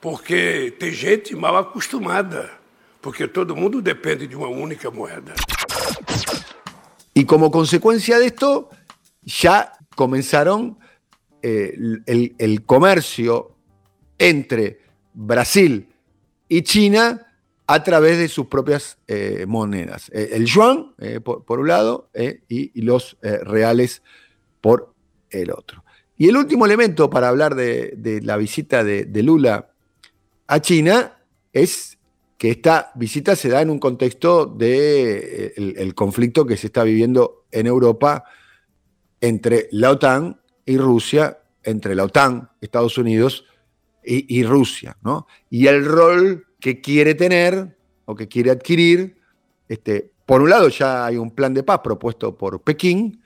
porque 0.00 0.74
tem 0.78 0.92
gente 0.92 1.34
mal 1.34 1.56
acostumada, 1.56 2.50
porque 3.00 3.26
todo 3.26 3.56
mundo 3.56 3.80
depende 3.80 4.26
de 4.26 4.36
uma 4.36 4.48
única 4.48 4.90
moeda. 4.90 5.34
Y 7.14 7.24
como 7.24 7.50
consecuencia 7.50 8.18
de 8.18 8.30
ya 9.22 9.72
comenzaron 9.94 10.78
eh, 11.42 11.74
el, 12.06 12.64
comercio 12.64 13.56
entre 14.18 14.80
Brasil 15.14 15.88
y 16.48 16.62
China 16.62 17.26
a 17.66 17.84
través 17.84 18.18
de 18.18 18.28
sus 18.28 18.46
propias 18.46 18.98
eh, 19.06 19.44
monedas. 19.46 20.10
Eh, 20.12 20.30
el 20.32 20.46
yuan, 20.46 20.94
por, 21.24 21.60
un 21.60 21.68
lado, 21.68 22.10
y, 22.48 22.80
los 22.80 23.16
reales 23.22 24.02
por 24.60 24.92
el 25.30 25.50
otro. 25.50 25.84
Y 26.16 26.28
el 26.28 26.36
último 26.36 26.66
elemento 26.66 27.08
para 27.08 27.28
hablar 27.28 27.54
de, 27.54 27.94
de 27.96 28.20
la 28.20 28.36
visita 28.36 28.84
de, 28.84 29.04
de 29.04 29.22
Lula 29.22 29.70
a 30.46 30.60
China 30.60 31.16
es 31.52 31.98
que 32.36 32.50
esta 32.50 32.90
visita 32.94 33.36
se 33.36 33.50
da 33.50 33.60
en 33.60 33.70
un 33.70 33.78
contexto 33.78 34.46
de 34.46 35.18
eh, 35.18 35.52
el, 35.56 35.74
el 35.76 35.94
conflicto 35.94 36.46
que 36.46 36.56
se 36.56 36.68
está 36.68 36.84
viviendo 36.84 37.44
en 37.50 37.66
Europa 37.66 38.24
entre 39.20 39.68
la 39.72 39.90
OTAN 39.90 40.40
y 40.64 40.78
Rusia, 40.78 41.38
entre 41.62 41.94
la 41.94 42.04
OTAN, 42.04 42.50
Estados 42.60 42.98
Unidos 42.98 43.44
y, 44.02 44.42
Rusia, 44.44 44.96
¿no? 45.02 45.26
Y 45.50 45.66
el 45.66 45.84
rol 45.84 46.46
que 46.58 46.80
quiere 46.80 47.14
tener 47.14 47.76
o 48.06 48.14
que 48.14 48.28
quiere 48.28 48.50
adquirir, 48.50 49.18
este, 49.68 50.10
por 50.24 50.40
un 50.40 50.50
lado 50.50 50.68
ya 50.68 51.04
hay 51.04 51.16
un 51.16 51.30
plan 51.30 51.52
de 51.54 51.62
paz 51.62 51.80
propuesto 51.84 52.36
por 52.36 52.62
Pekín, 52.62 53.22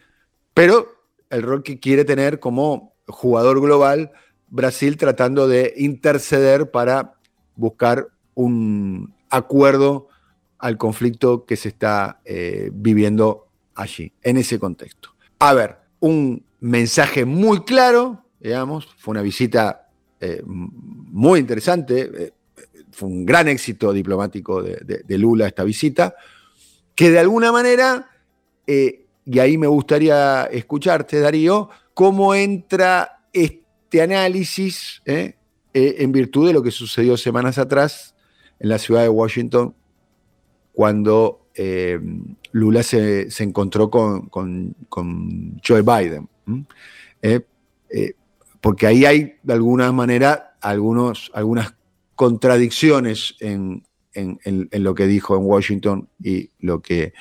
pero 0.53 0.89
el 1.31 1.43
rol 1.43 1.63
que 1.63 1.79
quiere 1.79 2.05
tener 2.05 2.41
como 2.41 2.95
jugador 3.07 3.61
global 3.61 4.13
Brasil 4.49 4.97
tratando 4.97 5.49
de 5.49 5.75
interceder 5.77 6.71
para 6.71 7.15
buscar 7.57 8.09
un 8.35 9.15
acuerdo 9.31 10.09
al 10.59 10.77
conflicto 10.77 11.45
que 11.45 11.57
se 11.57 11.69
está 11.69 12.21
eh, 12.25 12.71
viviendo 12.73 13.49
allí, 13.75 14.13
en 14.23 14.37
ese 14.37 14.59
contexto. 14.59 15.15
A 15.39 15.53
ver, 15.55 15.84
un 16.01 16.45
mensaje 16.61 17.25
muy 17.25 17.65
claro, 17.65 18.25
digamos, 18.41 18.87
fue 18.99 19.13
una 19.13 19.23
visita 19.23 19.89
eh, 20.21 20.43
muy 20.47 21.41
interesante, 21.41 22.11
eh, 22.17 22.33
fue 22.91 23.09
un 23.09 23.27
gran 23.27 23.49
éxito 23.49 23.93
diplomático 23.93 24.63
de, 24.63 25.19
Lula 25.19 25.47
esta 25.47 25.65
visita, 25.65 26.15
que 26.95 27.11
de 27.11 27.19
alguna 27.19 27.53
manera, 27.53 28.09
eh, 28.67 29.07
y 29.27 29.39
ahí 29.39 29.59
me 29.59 29.67
gustaría 29.67 30.45
escucharte, 30.45 31.21
Darío, 31.21 31.69
cómo 31.93 32.35
entra 32.35 33.25
este 33.33 34.01
análisis 34.01 35.03
en 35.05 36.13
virtud 36.13 36.47
de 36.47 36.53
lo 36.53 36.63
que 36.63 36.71
sucedió 36.71 37.17
semanas 37.17 37.59
atrás 37.59 38.15
en 38.61 38.69
la 38.69 38.79
ciudad 38.79 39.03
de 39.03 39.09
Washington, 39.09 39.75
cuando 40.73 41.44
eh, 41.55 42.01
Lula 42.53 42.83
se, 42.83 43.31
se 43.31 43.45
encontró 43.45 43.91
con, 43.91 44.29
con, 44.29 45.61
Joe 45.67 45.83
Biden. 45.83 46.29
Eh, 47.23 47.41
eh, 47.91 48.15
porque 48.61 48.87
ahí 48.87 49.05
hay, 49.05 49.35
de 49.43 49.53
alguna 49.53 49.93
manera, 49.93 50.57
algunos, 50.61 51.31
algunas 51.35 51.75
contradicciones 52.15 53.37
en, 53.41 53.85
en, 54.15 54.39
en, 54.45 54.85
lo 54.85 54.95
que 54.95 55.07
dijo 55.07 55.37
en 55.37 55.45
Washington 55.45 56.09
y 56.23 56.51
lo 56.61 56.81
que 56.81 57.13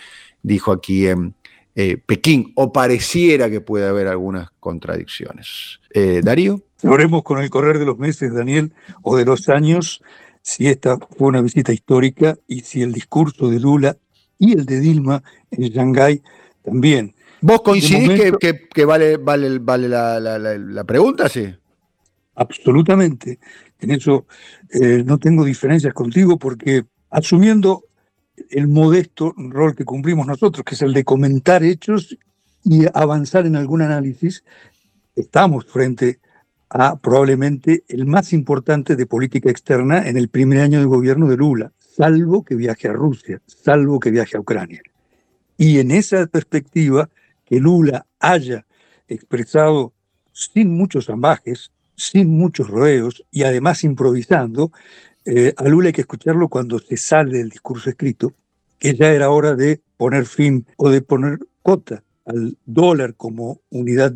dijo 0.42 0.72
aquí 0.72 1.08
en 1.08 1.36
Pekín, 1.74 2.54
o 2.56 2.72
pareciera 2.72 3.50
que 3.50 3.60
puede 3.60 3.88
haber 3.88 4.08
algunas 4.08 4.52
contradicciones. 4.60 5.80
Darío. 6.22 6.62
Sabremos 6.78 7.24
con 7.24 7.40
el 7.40 7.50
correr 7.50 7.80
de 7.80 7.86
los 7.86 7.98
meses, 7.98 8.34
Daniel, 8.34 8.74
o 9.02 9.18
de 9.18 9.26
los 9.26 9.50
años, 9.50 10.04
si 10.44 10.68
esta 10.68 10.98
fue 10.98 11.30
una 11.30 11.42
visita 11.42 11.74
histórica 11.74 12.38
y 12.48 12.60
si 12.60 12.82
el 12.82 12.92
discurso 12.92 13.50
de 13.50 13.60
Lula 13.60 13.98
y 14.44 14.54
el 14.54 14.66
de 14.66 14.80
Dilma 14.80 15.24
en 15.52 15.70
Shanghái 15.70 16.22
también. 16.64 17.16
¿Vos 17.42 17.62
coincidís 17.62 18.10
momento, 18.10 18.38
que, 18.38 18.54
que, 18.54 18.68
que, 18.68 18.86
vale, 18.86 19.18
vale, 19.18 19.60
vale 19.60 19.90
la, 19.90 20.20
la, 20.20 20.38
la, 20.38 20.58
la, 20.58 20.84
pregunta? 20.84 21.30
Sí. 21.30 21.54
Absolutamente. 22.36 23.40
En 23.80 23.92
eso 23.92 24.26
eh, 24.70 25.04
no 25.06 25.18
tengo 25.18 25.44
diferencias 25.44 25.94
contigo 25.94 26.38
porque 26.38 26.84
asumiendo 27.10 27.84
el 28.50 28.68
modesto 28.68 29.34
rol 29.38 29.76
que 29.76 29.86
cumplimos 29.86 30.26
nosotros, 30.26 30.64
que 30.66 30.76
es 30.76 30.82
el 30.82 30.94
de 30.94 31.04
comentar 31.04 31.64
hechos 31.64 32.18
y 32.64 32.86
avanzar 32.94 33.46
en 33.46 33.56
algún 33.56 33.82
análisis, 33.82 34.44
estamos 35.16 35.66
frente 35.66 36.20
a 36.70 36.96
probablemente 36.96 37.84
el 37.88 38.08
más 38.08 38.34
importante 38.34 38.96
de 38.96 39.06
política 39.06 39.50
externa 39.50 40.08
en 40.08 40.18
el 40.18 40.30
primer 40.30 40.60
año 40.60 40.80
de 40.80 40.86
gobierno 40.86 41.28
de 41.28 41.38
Lula, 41.38 41.72
salvo 41.96 42.44
que 42.44 42.56
viaje 42.56 42.88
a 42.88 42.94
Rusia, 42.94 43.42
salvo 43.46 44.00
que 44.00 44.12
viaje 44.12 44.38
a 44.38 44.40
Ucrania. 44.40 44.82
Y 45.58 45.80
en 45.80 45.92
esa 45.92 46.26
perspectiva, 46.28 47.10
que 47.46 47.60
Lula 47.60 48.06
haya 48.20 48.66
expresado 49.08 49.94
sin 50.32 50.76
muchos 50.76 51.10
ambajes, 51.10 51.72
sin 51.96 52.30
muchos 52.30 52.68
rodeos 52.68 53.24
y 53.32 53.44
además 53.44 53.84
improvisando, 53.84 54.72
eh, 55.26 55.54
a 55.56 55.64
Lula 55.66 55.88
hay 55.88 55.94
que 55.94 56.02
escucharlo 56.02 56.50
cuando 56.50 56.80
se 56.80 56.98
sale 56.98 57.38
del 57.38 57.50
discurso 57.50 57.90
escrito, 57.90 58.34
que 58.80 58.96
ya 58.96 59.12
era 59.12 59.30
hora 59.30 59.56
de 59.56 59.82
poner 59.98 60.26
fin 60.26 60.66
o 60.78 60.90
de 60.90 61.02
poner 61.02 61.40
cota 61.62 62.04
al 62.26 62.58
dólar 62.66 63.16
como 63.16 63.62
unidad 63.70 64.14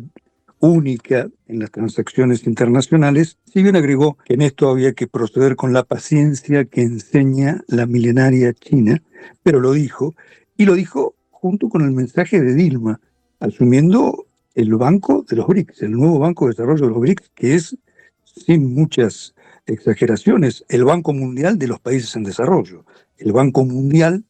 única 0.60 1.28
en 1.46 1.58
las 1.60 1.70
transacciones 1.70 2.46
internacionales, 2.46 3.38
si 3.44 3.62
bien 3.62 3.76
agregó 3.76 4.18
que 4.24 4.34
en 4.34 4.42
esto 4.42 4.68
había 4.68 4.92
que 4.92 5.06
proceder 5.06 5.56
con 5.56 5.72
la 5.72 5.84
paciencia 5.84 6.64
que 6.64 6.82
enseña 6.82 7.62
la 7.68 7.86
milenaria 7.86 8.52
China, 8.52 9.02
pero 9.42 9.60
lo 9.60 9.72
dijo, 9.72 10.14
y 10.56 10.64
lo 10.64 10.74
dijo 10.74 11.14
junto 11.30 11.68
con 11.68 11.82
el 11.82 11.92
mensaje 11.92 12.40
de 12.40 12.54
Dilma, 12.54 13.00
asumiendo 13.40 14.26
el 14.54 14.74
Banco 14.74 15.24
de 15.28 15.36
los 15.36 15.46
BRICS, 15.46 15.82
el 15.82 15.92
nuevo 15.92 16.18
Banco 16.18 16.46
de 16.46 16.50
Desarrollo 16.50 16.86
de 16.86 16.90
los 16.90 17.00
BRICS, 17.00 17.30
que 17.34 17.54
es, 17.54 17.76
sin 18.24 18.74
muchas 18.74 19.34
exageraciones, 19.66 20.64
el 20.68 20.84
Banco 20.84 21.12
Mundial 21.12 21.58
de 21.58 21.68
los 21.68 21.78
Países 21.78 22.16
en 22.16 22.24
Desarrollo, 22.24 22.84
el 23.18 23.32
Banco 23.32 23.64
Mundial 23.64 24.24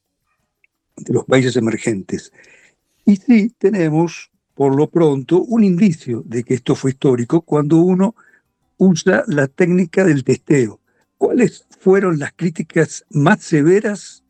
de 0.96 1.14
los 1.14 1.24
Países 1.24 1.56
Emergentes. 1.56 2.32
Y 3.06 3.16
sí 3.16 3.54
tenemos, 3.58 4.30
por 4.58 4.74
lo 4.74 4.90
pronto, 4.90 5.40
un 5.40 5.62
indicio 5.62 6.24
de 6.26 6.42
que 6.42 6.54
esto 6.54 6.74
fue 6.74 6.90
histórico 6.90 7.42
cuando 7.42 7.76
uno 7.76 8.16
usa 8.76 9.22
la 9.28 9.46
técnica 9.46 10.02
del 10.02 10.24
testeo. 10.24 10.80
¿Cuáles 11.16 11.64
fueron 11.78 12.18
las 12.18 12.32
críticas 12.34 13.04
más 13.08 13.40
severas 13.40 14.24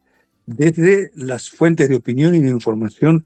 desde 0.44 1.12
las 1.14 1.48
fuentes 1.48 1.88
de 1.88 1.96
opinión 1.96 2.34
y 2.34 2.40
de 2.40 2.50
información 2.50 3.24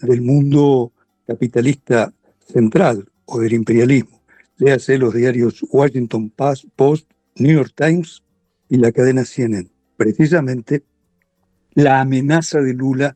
del 0.00 0.20
mundo 0.22 0.90
capitalista 1.28 2.12
central 2.52 3.08
o 3.26 3.38
del 3.38 3.52
imperialismo? 3.52 4.20
Léase 4.56 4.98
los 4.98 5.14
diarios 5.14 5.64
Washington 5.70 6.28
Post, 6.30 7.08
New 7.36 7.54
York 7.54 7.72
Times 7.76 8.24
y 8.68 8.78
la 8.78 8.90
cadena 8.90 9.24
CNN. 9.24 9.70
Precisamente 9.96 10.82
la 11.74 12.00
amenaza 12.00 12.60
de 12.60 12.74
Lula 12.74 13.14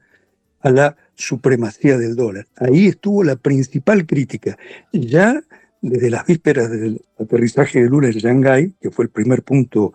a 0.61 0.71
la 0.71 0.97
supremacía 1.17 1.99
del 1.99 2.15
dólar. 2.15 2.47
Ahí 2.57 2.87
estuvo 2.87 3.25
la 3.25 3.37
principal 3.37 4.07
crítica. 4.07 4.57
Ya 4.93 5.43
desde 5.81 6.11
las 6.11 6.27
vísperas 6.27 6.71
del 6.71 7.03
aterrizaje 7.19 7.83
de 7.83 7.89
Lula 7.89 8.09
en 8.09 8.15
Shanghái, 8.15 8.75
que 8.81 8.91
fue 8.91 9.07
el 9.07 9.11
primer 9.11 9.43
punto, 9.43 9.93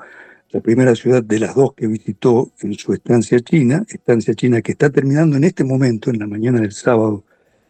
la 0.51 0.59
primera 0.59 0.95
ciudad 0.95 1.23
de 1.23 1.39
las 1.39 1.55
dos 1.55 1.73
que 1.75 1.87
visitó 1.87 2.51
en 2.61 2.73
su 2.73 2.93
estancia 2.93 3.39
china, 3.39 3.85
estancia 3.87 4.33
china 4.33 4.61
que 4.61 4.73
está 4.73 4.89
terminando 4.89 5.37
en 5.37 5.43
este 5.43 5.63
momento, 5.63 6.09
en 6.09 6.19
la 6.19 6.27
mañana 6.27 6.59
del 6.59 6.73
sábado 6.73 7.23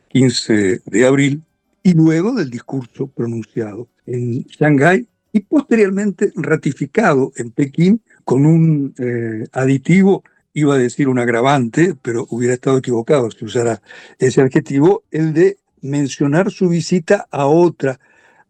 15 0.10 0.81
de 0.86 1.05
abril, 1.05 1.43
y 1.84 1.93
luego 1.93 2.34
del 2.34 2.50
discurso 2.50 3.08
pronunciado 3.08 3.88
en 4.05 4.43
Shanghái 4.43 5.08
y 5.34 5.39
posteriormente 5.41 6.31
ratificado 6.36 7.31
en 7.36 7.51
Pekín 7.51 8.01
con 8.24 8.46
un 8.46 8.93
eh, 8.98 9.48
aditivo, 9.51 10.24
iba 10.53 10.75
a 10.75 10.77
decir 10.77 11.08
un 11.08 11.20
agravante, 11.20 11.96
pero 12.01 12.27
hubiera 12.29 12.53
estado 12.53 12.77
equivocado 12.77 13.29
si 13.31 13.46
usara 13.46 13.81
ese 14.20 14.41
adjetivo, 14.41 15.03
el 15.12 15.34
de 15.34 15.58
mencionar 15.81 16.51
su 16.51 16.70
visita 16.70 17.27
a 17.31 17.48
otra, 17.48 18.00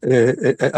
eh, 0.01 0.55
eh, 0.59 0.71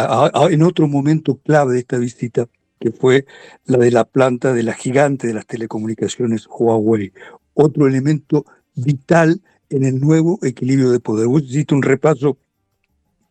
en 0.52 0.64
otro 0.64 0.88
momento 0.88 1.38
clave 1.38 1.74
de 1.74 1.80
esta 1.80 1.98
visita, 1.98 2.48
que 2.80 2.92
fue 2.92 3.26
la 3.66 3.78
de 3.78 3.92
la 3.92 4.04
planta 4.04 4.54
de 4.54 4.64
la 4.64 4.74
gigante 4.74 5.28
de 5.28 5.34
las 5.34 5.46
telecomunicaciones 5.46 6.48
Huawei, 6.48 7.14
otro 7.54 7.88
elemento 7.88 8.46
vital 8.76 9.42
en 9.70 9.86
el 9.86 10.00
nuevo 10.00 10.40
equilibrio 10.44 10.92
de 10.92 11.00
poder. 11.00 11.28
Hiciste 11.44 11.74
un 11.74 11.82
repaso 11.82 12.38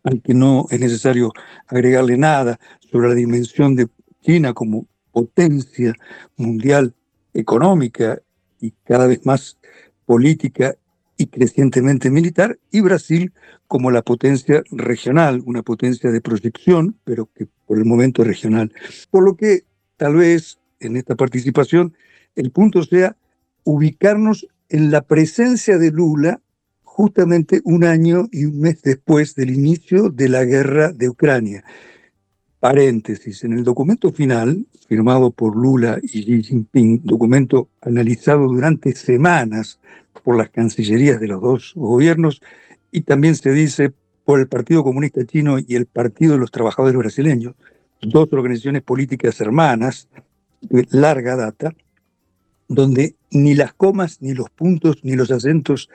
al 0.04 0.22
que 0.22 0.34
no 0.34 0.66
es 0.70 0.80
necesario 0.80 1.32
agregarle 1.66 2.16
nada 2.16 2.58
sobre 2.80 3.08
la 3.08 3.14
dimensión 3.14 3.76
de 3.76 3.88
China 4.22 4.52
como 4.52 4.86
potencia 5.12 5.94
mundial 6.36 6.94
económica 7.34 8.20
y 8.60 8.72
cada 8.84 9.06
vez 9.06 9.24
más 9.26 9.58
política 10.06 10.76
y 11.16 11.26
crecientemente 11.26 12.10
militar, 12.10 12.58
y 12.70 12.80
Brasil 12.80 13.32
como 13.68 13.90
la 13.90 14.02
potencia 14.02 14.62
regional, 14.70 15.42
una 15.46 15.62
potencia 15.62 16.10
de 16.10 16.20
proyección, 16.20 16.96
pero 17.04 17.28
que 17.34 17.46
por 17.66 17.78
el 17.78 17.84
momento 17.84 18.22
es 18.22 18.28
regional. 18.28 18.72
Por 19.10 19.24
lo 19.24 19.36
que 19.36 19.64
tal 19.96 20.16
vez 20.16 20.58
en 20.80 20.96
esta 20.96 21.14
participación 21.14 21.94
el 22.34 22.50
punto 22.50 22.82
sea 22.82 23.16
ubicarnos 23.64 24.46
en 24.68 24.90
la 24.90 25.02
presencia 25.02 25.78
de 25.78 25.90
Lula 25.90 26.40
justamente 26.82 27.60
un 27.64 27.84
año 27.84 28.28
y 28.32 28.44
un 28.44 28.60
mes 28.60 28.82
después 28.82 29.34
del 29.34 29.50
inicio 29.50 30.10
de 30.10 30.28
la 30.28 30.44
guerra 30.44 30.92
de 30.92 31.08
Ucrania. 31.08 31.64
Paréntesis, 32.60 33.44
en 33.44 33.54
el 33.54 33.64
documento 33.64 34.12
final, 34.12 34.66
firmado 34.92 35.30
por 35.30 35.56
Lula 35.56 35.98
y 36.02 36.22
Xi 36.22 36.42
Jinping, 36.42 37.00
documento 37.02 37.70
analizado 37.80 38.46
durante 38.46 38.94
semanas 38.94 39.80
por 40.22 40.36
las 40.36 40.50
cancillerías 40.50 41.18
de 41.18 41.28
los 41.28 41.40
dos 41.40 41.72
gobiernos, 41.74 42.42
y 42.90 43.00
también 43.00 43.34
se 43.34 43.52
dice 43.52 43.94
por 44.26 44.38
el 44.38 44.48
Partido 44.48 44.84
Comunista 44.84 45.24
Chino 45.24 45.56
y 45.58 45.76
el 45.76 45.86
Partido 45.86 46.34
de 46.34 46.40
los 46.40 46.50
Trabajadores 46.50 46.98
Brasileños, 46.98 47.54
dos 48.02 48.28
organizaciones 48.32 48.82
políticas 48.82 49.40
hermanas 49.40 50.08
de 50.60 50.86
larga 50.90 51.36
data, 51.36 51.74
donde 52.68 53.14
ni 53.30 53.54
las 53.54 53.72
comas, 53.72 54.20
ni 54.20 54.34
los 54.34 54.50
puntos, 54.50 54.98
ni 55.04 55.16
los 55.16 55.30
acentos 55.30 55.88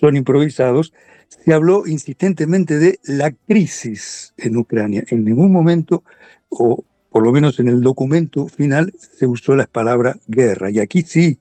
son 0.00 0.16
improvisados, 0.16 0.92
se 1.28 1.54
habló 1.54 1.86
insistentemente 1.86 2.80
de 2.80 2.98
la 3.04 3.30
crisis 3.30 4.34
en 4.36 4.56
Ucrania. 4.56 5.04
En 5.10 5.24
ningún 5.24 5.52
momento, 5.52 6.02
o 6.48 6.84
por 7.16 7.24
lo 7.24 7.32
menos 7.32 7.58
en 7.60 7.68
el 7.68 7.80
documento 7.80 8.46
final, 8.46 8.92
se 8.98 9.26
usó 9.26 9.56
la 9.56 9.66
palabra 9.66 10.18
guerra. 10.28 10.68
Y 10.70 10.80
aquí 10.80 11.00
sí 11.00 11.38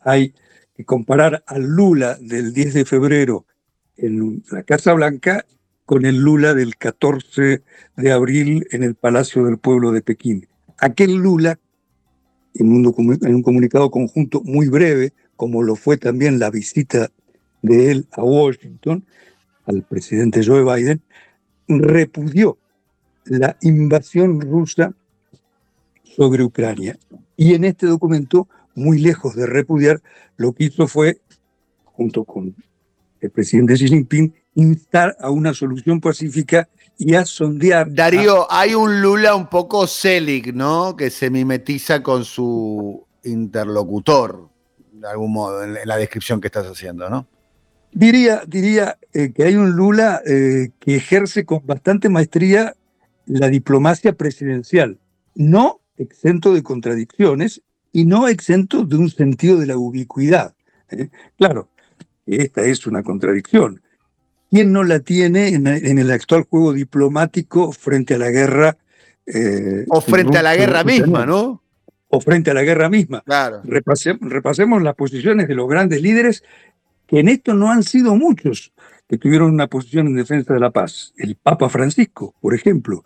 hay 0.00 0.34
que 0.76 0.84
comparar 0.84 1.42
al 1.46 1.62
Lula 1.62 2.18
del 2.20 2.52
10 2.52 2.74
de 2.74 2.84
febrero 2.84 3.46
en 3.96 4.44
la 4.50 4.64
Casa 4.64 4.92
Blanca 4.92 5.46
con 5.86 6.04
el 6.04 6.18
Lula 6.18 6.52
del 6.52 6.76
14 6.76 7.62
de 7.96 8.12
abril 8.12 8.66
en 8.70 8.82
el 8.82 8.96
Palacio 8.96 9.46
del 9.46 9.56
Pueblo 9.56 9.92
de 9.92 10.02
Pekín. 10.02 10.46
Aquel 10.76 11.14
Lula, 11.14 11.58
en 12.52 12.70
un, 12.70 13.18
en 13.22 13.34
un 13.34 13.42
comunicado 13.42 13.90
conjunto 13.90 14.42
muy 14.44 14.68
breve, 14.68 15.14
como 15.36 15.62
lo 15.62 15.74
fue 15.74 15.96
también 15.96 16.38
la 16.38 16.50
visita 16.50 17.10
de 17.62 17.92
él 17.92 18.08
a 18.12 18.22
Washington, 18.22 19.06
al 19.64 19.84
presidente 19.84 20.44
Joe 20.44 20.64
Biden, 20.64 21.00
repudió 21.66 22.58
la 23.24 23.56
invasión 23.62 24.38
rusa 24.42 24.94
sobre 26.16 26.42
Ucrania. 26.42 26.98
Y 27.36 27.54
en 27.54 27.64
este 27.64 27.86
documento, 27.86 28.48
muy 28.74 28.98
lejos 28.98 29.34
de 29.34 29.46
repudiar, 29.46 30.00
lo 30.36 30.52
que 30.52 30.64
hizo 30.64 30.86
fue, 30.86 31.20
junto 31.84 32.24
con 32.24 32.54
el 33.20 33.30
presidente 33.30 33.74
Xi 33.74 33.88
Jinping, 33.88 34.34
instar 34.54 35.16
a 35.20 35.30
una 35.30 35.54
solución 35.54 36.00
pacífica 36.00 36.68
y 36.96 37.14
a 37.14 37.24
sondear. 37.24 37.92
Darío, 37.92 38.50
hay 38.50 38.74
un 38.74 39.00
Lula 39.00 39.34
un 39.34 39.48
poco 39.48 39.86
Selig, 39.86 40.54
¿no? 40.54 40.96
Que 40.96 41.10
se 41.10 41.30
mimetiza 41.30 42.02
con 42.02 42.24
su 42.24 43.04
interlocutor, 43.24 44.48
de 44.92 45.08
algún 45.08 45.32
modo, 45.32 45.64
en 45.64 45.76
la 45.84 45.96
descripción 45.96 46.40
que 46.40 46.48
estás 46.48 46.66
haciendo, 46.66 47.08
¿no? 47.10 47.26
Diría, 47.92 48.42
diría 48.46 48.98
eh, 49.12 49.32
que 49.32 49.44
hay 49.44 49.54
un 49.54 49.72
Lula 49.72 50.20
eh, 50.26 50.70
que 50.80 50.96
ejerce 50.96 51.44
con 51.44 51.64
bastante 51.64 52.08
maestría 52.08 52.74
la 53.26 53.48
diplomacia 53.48 54.12
presidencial, 54.12 54.98
no 55.34 55.80
exento 55.98 56.54
de 56.54 56.62
contradicciones 56.62 57.62
y 57.92 58.04
no 58.04 58.28
exento 58.28 58.84
de 58.84 58.96
un 58.96 59.10
sentido 59.10 59.58
de 59.58 59.66
la 59.66 59.76
ubicuidad. 59.76 60.54
¿eh? 60.90 61.08
Claro, 61.38 61.68
esta 62.26 62.62
es 62.62 62.86
una 62.86 63.02
contradicción. 63.02 63.82
¿Quién 64.50 64.72
no 64.72 64.84
la 64.84 65.00
tiene 65.00 65.48
en, 65.48 65.66
el 65.66 66.10
actual 66.10 66.44
juego 66.44 66.72
diplomático 66.72 67.72
frente 67.72 68.14
a 68.14 68.18
la 68.18 68.30
guerra? 68.30 68.76
o 69.88 70.00
frente 70.00 70.38
a 70.38 70.42
la 70.42 70.54
guerra 70.54 70.84
misma, 70.84 71.24
¿no? 71.24 71.62
O 72.08 72.20
frente 72.20 72.50
a 72.50 72.54
la 72.54 72.62
guerra 72.62 72.88
misma. 72.90 73.22
Claro. 73.24 73.62
repasemos 73.64 74.82
las 74.82 74.94
posiciones 74.94 75.48
de 75.48 75.54
los 75.54 75.68
grandes 75.68 76.02
líderes 76.02 76.44
que 77.06 77.20
en 77.20 77.28
esto 77.28 77.54
no 77.54 77.70
han 77.70 77.82
sido 77.82 78.14
muchos 78.16 78.72
que 79.08 79.18
tuvieron 79.18 79.52
una 79.52 79.66
posición 79.66 80.06
en 80.08 80.16
defensa 80.16 80.54
de 80.54 80.60
la 80.60 80.70
paz. 80.70 81.12
El 81.16 81.36
Papa 81.36 81.68
Francisco, 81.68 82.34
por 82.40 82.54
ejemplo. 82.54 83.04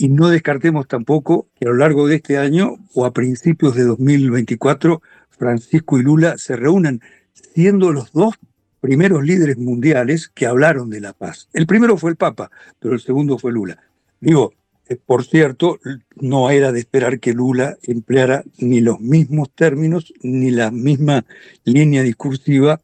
Y 0.00 0.10
no 0.10 0.28
descartemos 0.28 0.86
tampoco 0.86 1.48
que 1.58 1.66
a 1.66 1.70
lo 1.70 1.74
largo 1.74 2.06
de 2.06 2.14
este 2.14 2.38
año 2.38 2.76
o 2.94 3.04
a 3.04 3.12
principios 3.12 3.74
de 3.74 3.82
2024, 3.82 5.02
Francisco 5.28 5.98
y 5.98 6.04
Lula 6.04 6.38
se 6.38 6.54
reúnan, 6.54 7.00
siendo 7.32 7.90
los 7.90 8.12
dos 8.12 8.36
primeros 8.80 9.24
líderes 9.24 9.58
mundiales 9.58 10.28
que 10.28 10.46
hablaron 10.46 10.88
de 10.88 11.00
la 11.00 11.14
paz. 11.14 11.48
El 11.52 11.66
primero 11.66 11.96
fue 11.96 12.10
el 12.10 12.16
Papa, 12.16 12.48
pero 12.78 12.94
el 12.94 13.00
segundo 13.00 13.38
fue 13.38 13.50
Lula. 13.50 13.76
Digo, 14.20 14.52
eh, 14.88 14.96
por 15.04 15.24
cierto, 15.24 15.80
no 16.14 16.48
era 16.50 16.70
de 16.70 16.78
esperar 16.78 17.18
que 17.18 17.32
Lula 17.32 17.76
empleara 17.82 18.44
ni 18.58 18.80
los 18.80 19.00
mismos 19.00 19.50
términos 19.52 20.14
ni 20.22 20.52
la 20.52 20.70
misma 20.70 21.24
línea 21.64 22.04
discursiva 22.04 22.80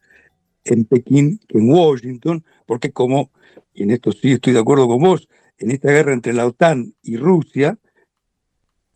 en 0.65 0.85
Pekín 0.85 1.39
que 1.47 1.59
en 1.59 1.71
Washington, 1.71 2.45
porque 2.67 2.91
como, 2.91 3.31
y 3.73 3.85
en 3.85 3.93
esto 3.93 4.11
sí 4.11 4.33
estoy 4.33 4.53
de 4.53 4.59
acuerdo 4.59 4.89
con 4.89 5.01
vos, 5.01 5.29
en 5.59 5.71
esta 5.71 5.91
guerra 5.91 6.13
entre 6.13 6.33
la 6.33 6.47
OTAN 6.47 6.95
y 7.03 7.17
Rusia, 7.17 7.79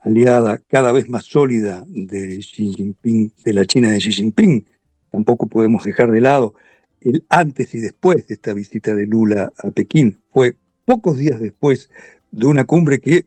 aliada 0.01 0.59
cada 0.69 0.93
vez 0.93 1.09
más 1.09 1.25
sólida 1.25 1.85
de 1.87 2.39
Xi 2.39 2.73
Jinping, 2.75 3.33
de 3.45 3.53
la 3.53 3.65
China 3.67 3.91
de 3.91 3.99
Xi 3.99 4.13
Jinping, 4.13 4.67
tampoco 5.11 5.47
podemos 5.47 5.85
dejar 5.85 6.11
de 6.11 6.21
lado 6.21 6.55
el 7.01 7.25
antes 7.29 7.75
y 7.75 7.81
después 7.81 8.27
de 8.27 8.35
esta 8.35 8.53
visita 8.53 8.95
de 8.95 9.07
Lula 9.07 9.53
a 9.59 9.71
Pekín. 9.71 10.21
Fue 10.33 10.57
pocos 10.85 11.17
días 11.17 11.41
después 11.41 11.91
de 12.31 12.47
una 12.47 12.65
cumbre 12.65 13.01
que, 13.01 13.25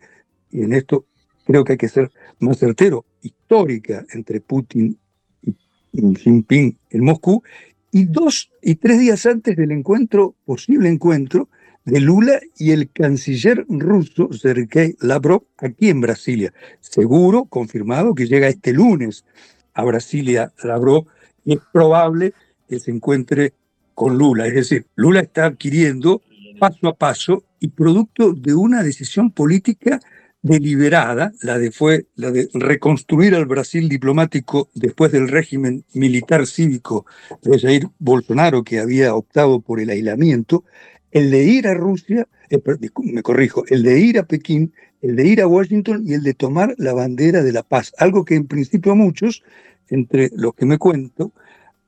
y 0.51 0.61
en 0.61 0.73
esto 0.73 1.05
creo 1.45 1.63
que 1.63 1.73
hay 1.73 1.77
que 1.77 1.89
ser 1.89 2.11
más 2.39 2.57
certero, 2.59 3.05
histórica 3.21 4.05
entre 4.13 4.41
Putin 4.41 4.97
y 5.41 5.51
Xi 5.51 6.15
Jinping 6.15 6.77
en 6.89 7.03
Moscú, 7.03 7.43
y 7.91 8.05
dos 8.05 8.49
y 8.61 8.75
tres 8.75 8.99
días 8.99 9.25
antes 9.25 9.57
del 9.57 9.71
encuentro, 9.71 10.35
posible 10.45 10.87
encuentro, 10.87 11.49
de 11.85 11.99
Lula 11.99 12.39
y 12.57 12.71
el 12.71 12.89
canciller 12.91 13.65
ruso 13.67 14.31
Sergei 14.33 14.95
Lavrov 14.99 15.43
aquí 15.57 15.89
en 15.89 16.01
Brasilia. 16.01 16.53
Seguro, 16.79 17.45
confirmado, 17.45 18.13
que 18.13 18.27
llega 18.27 18.47
este 18.47 18.73
lunes 18.73 19.25
a 19.73 19.83
Brasilia 19.83 20.53
Lavrov 20.63 21.07
y 21.43 21.53
es 21.53 21.59
probable 21.71 22.33
que 22.69 22.79
se 22.79 22.91
encuentre 22.91 23.53
con 23.93 24.17
Lula. 24.17 24.47
Es 24.47 24.53
decir, 24.53 24.85
Lula 24.95 25.21
está 25.21 25.45
adquiriendo 25.45 26.21
paso 26.59 26.87
a 26.87 26.95
paso 26.95 27.43
y 27.59 27.69
producto 27.69 28.33
de 28.33 28.53
una 28.53 28.83
decisión 28.83 29.31
política 29.31 29.99
deliberada, 30.43 31.31
la 31.41 31.59
de, 31.59 31.71
fue 31.71 32.07
la 32.15 32.31
de 32.31 32.49
reconstruir 32.53 33.35
al 33.35 33.45
Brasil 33.45 33.87
diplomático 33.89 34.69
después 34.73 35.11
del 35.11 35.27
régimen 35.27 35.85
militar 35.93 36.47
cívico 36.47 37.05
de 37.43 37.59
Jair 37.59 37.87
Bolsonaro, 37.99 38.63
que 38.63 38.79
había 38.79 39.13
optado 39.13 39.59
por 39.59 39.79
el 39.79 39.89
aislamiento, 39.89 40.63
el 41.11 41.31
de 41.31 41.43
ir 41.43 41.67
a 41.67 41.73
Rusia, 41.73 42.27
eh, 42.49 42.61
me 43.03 43.23
corrijo, 43.23 43.63
el 43.67 43.83
de 43.83 43.99
ir 43.99 44.19
a 44.19 44.23
Pekín, 44.23 44.73
el 45.01 45.15
de 45.15 45.27
ir 45.27 45.41
a 45.41 45.47
Washington 45.47 46.03
y 46.05 46.13
el 46.13 46.23
de 46.23 46.33
tomar 46.33 46.75
la 46.77 46.93
bandera 46.93 47.43
de 47.43 47.51
la 47.51 47.63
paz, 47.63 47.93
algo 47.97 48.25
que 48.25 48.35
en 48.35 48.47
principio 48.47 48.95
muchos, 48.95 49.43
entre 49.89 50.29
los 50.35 50.53
que 50.53 50.65
me 50.65 50.77
cuento, 50.77 51.33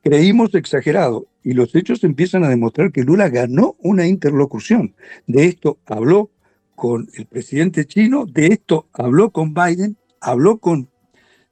creímos 0.02 0.54
exagerado 0.54 1.26
y 1.42 1.52
los 1.52 1.74
hechos 1.74 2.04
empiezan 2.04 2.44
a 2.44 2.48
demostrar 2.48 2.92
que 2.92 3.02
Lula 3.02 3.28
ganó 3.30 3.76
una 3.78 4.06
interlocución. 4.06 4.94
De 5.26 5.46
esto 5.46 5.78
habló 5.86 6.30
con 6.74 7.08
el 7.14 7.26
presidente 7.26 7.86
chino, 7.86 8.26
de 8.26 8.48
esto 8.48 8.88
habló 8.92 9.30
con 9.30 9.54
Biden, 9.54 9.96
habló 10.20 10.58
con 10.58 10.88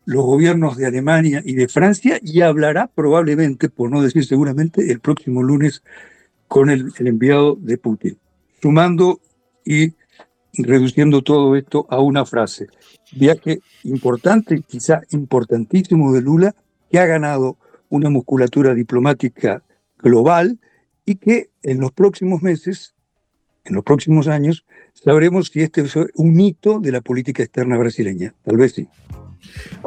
los 0.04 0.24
gobiernos 0.24 0.76
de 0.76 0.87
Alemania 0.87 1.42
y 1.44 1.54
de 1.54 1.68
Francia 1.68 2.18
y 2.20 2.40
hablará 2.40 2.88
probablemente, 2.88 3.68
por 3.68 3.90
no 3.90 4.02
decir 4.02 4.26
seguramente, 4.26 4.90
el 4.90 5.00
próximo 5.00 5.42
lunes 5.42 5.82
con 6.53 6.69
el, 6.69 6.93
enviado 6.99 7.57
de 7.59 7.79
Putin. 7.79 8.19
Sumando 8.61 9.23
y 9.65 9.95
reduciendo 10.53 11.23
todo 11.23 11.57
esto 11.57 11.87
a 11.88 11.99
una 11.99 12.27
frase. 12.27 12.67
Viaje 13.12 13.61
importante, 13.85 14.61
quizá 14.61 15.01
importantísimo 15.12 16.12
de 16.12 16.21
Lula, 16.21 16.55
que 16.91 16.99
ha 16.99 17.07
ganado 17.07 17.57
una 17.88 18.11
musculatura 18.11 18.75
diplomática 18.75 19.62
global 19.99 20.59
y 21.07 21.15
que 21.15 21.49
en 21.62 21.81
los 21.81 21.91
próximos 21.93 22.43
meses, 22.43 22.95
en 23.65 23.75
los 23.75 23.83
próximos 23.83 24.29
años, 24.29 24.67
sabremos 24.93 25.47
si 25.47 25.62
este 25.62 25.81
es 25.81 25.97
un 26.17 26.38
hito 26.38 26.81
de 26.81 26.93
la 26.93 27.01
política 27.01 27.43
externa 27.43 27.79
brasileña. 27.79 28.35
Tal 28.45 28.59
vez 28.59 28.73
sí. 28.75 28.87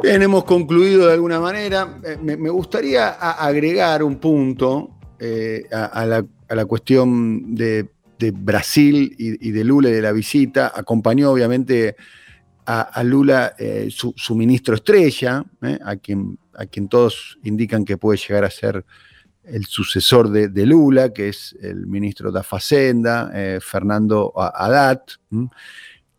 Bien, 0.02 0.20
hemos 0.20 0.42
concluido 0.42 1.06
de 1.06 1.12
alguna 1.12 1.38
manera. 1.38 2.00
Eh, 2.04 2.18
me, 2.20 2.50
gustaría 2.50 3.10
agregar 3.10 4.02
un 4.02 4.16
punto 4.16 4.95
eh, 5.18 5.64
a, 5.70 6.06
la, 6.06 6.64
cuestión 6.66 7.54
de, 7.54 7.88
Brasil 8.32 9.14
y, 9.18 9.50
de 9.50 9.64
Lula 9.64 9.88
y 9.88 9.92
de 9.92 10.02
la 10.02 10.12
visita. 10.12 10.72
Acompañó 10.74 11.30
obviamente 11.30 11.96
a, 12.66 13.02
Lula 13.04 13.54
eh, 13.58 13.88
su, 13.90 14.34
ministro 14.34 14.74
estrella, 14.74 15.44
a, 15.84 15.96
quien, 15.96 16.38
a 16.54 16.66
quien 16.66 16.88
todos 16.88 17.38
indican 17.44 17.84
que 17.84 17.96
puede 17.96 18.18
llegar 18.18 18.44
a 18.44 18.50
ser 18.50 18.84
el 19.46 19.64
sucesor 19.66 20.30
de, 20.30 20.66
Lula, 20.66 21.12
que 21.12 21.28
es 21.28 21.56
el 21.60 21.86
ministro 21.86 22.32
de 22.32 22.42
Facenda, 22.42 23.30
eh, 23.32 23.60
Fernando 23.62 24.32
Haddad, 24.36 25.02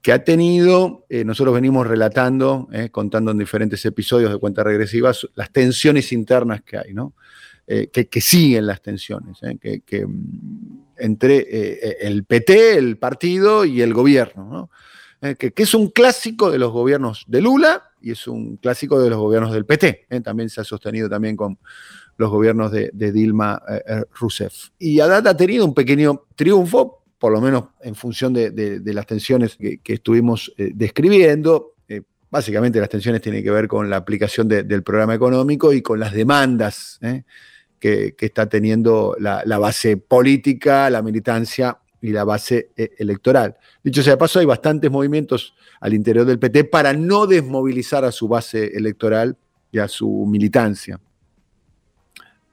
que 0.01 0.11
ha 0.13 0.23
tenido, 0.23 1.05
eh, 1.09 1.25
nosotros 1.25 1.53
venimos 1.53 1.85
relatando, 1.85 2.69
eh, 2.71 2.89
contando 2.89 3.31
en 3.31 3.37
diferentes 3.37 3.83
episodios 3.85 4.31
de 4.31 4.39
cuentas 4.39 4.63
regresivas, 4.63 5.27
las 5.35 5.51
tensiones 5.51 6.13
internas 6.13 6.61
que 6.61 6.77
hay, 6.77 6.93
¿no? 6.93 7.13
Que, 7.67 8.21
siguen 8.21 8.65
las 8.65 8.81
tensiones, 8.81 9.39
que, 9.59 10.05
mm, 10.05 10.79
entre 10.97 11.97
el 12.07 12.23
PT, 12.23 12.77
el 12.77 12.97
partido 12.97 13.65
y 13.65 13.81
el 13.81 13.93
gobierno, 13.93 14.69
que, 15.37 15.53
es 15.55 15.73
un 15.73 15.89
clásico 15.89 16.49
de 16.49 16.59
los 16.59 16.71
gobiernos 16.71 17.25
de 17.27 17.41
Lula 17.41 17.83
y 18.01 18.11
es 18.11 18.25
un 18.27 18.55
clásico 18.55 19.01
de 19.01 19.09
los 19.09 19.19
gobiernos 19.19 19.51
del 19.51 19.65
PT. 19.65 20.07
También 20.23 20.49
se 20.49 20.61
ha 20.61 20.63
sostenido 20.63 21.09
también 21.09 21.35
con, 21.35 21.59
los 22.17 22.29
gobiernos 22.29 22.71
de, 22.71 22.91
Dilma 23.11 23.61
eh, 23.69 23.83
eh, 23.87 24.03
Rousseff. 24.19 24.69
Y 24.79 24.99
Haddad 24.99 25.27
ha 25.27 25.37
tenido 25.37 25.65
un 25.65 25.73
pequeño 25.73 26.25
triunfo, 26.35 27.03
por 27.17 27.31
lo 27.31 27.41
menos 27.41 27.65
en 27.81 27.95
función 27.95 28.33
de, 28.33 28.81
las 28.85 29.05
tensiones 29.05 29.55
que, 29.55 29.79
estuvimos 29.85 30.53
eh, 30.57 30.71
describiendo. 30.73 31.75
básicamente 32.29 32.79
las 32.79 32.89
tensiones 32.89 33.21
tienen 33.21 33.43
que 33.43 33.51
ver 33.51 33.67
con 33.67 33.89
la 33.89 33.97
aplicación 33.97 34.47
del 34.47 34.83
programa 34.83 35.15
económico 35.15 35.71
y 35.73 35.81
con 35.81 35.99
las 35.99 36.11
demandas 36.11 36.99
que, 37.79 38.15
está 38.19 38.47
teniendo 38.47 39.15
la, 39.19 39.43
base 39.57 39.97
política, 39.97 40.89
la 40.89 41.01
militancia 41.01 41.77
y 42.01 42.11
la 42.11 42.23
base 42.23 42.69
electoral. 42.97 43.57
Dicho 43.83 44.03
sea 44.03 44.13
de 44.13 44.17
paso, 44.17 44.39
hay 44.39 44.45
bastantes 44.45 44.89
movimientos 44.91 45.53
al 45.79 45.93
interior 45.93 46.25
del 46.25 46.39
PT 46.39 46.65
para 46.65 46.93
no 46.93 47.27
desmovilizar 47.27 48.05
a 48.05 48.11
su 48.11 48.27
base 48.27 48.67
electoral 48.75 49.37
y 49.71 49.79
a 49.79 49.87
su 49.87 50.25
militancia. 50.27 50.99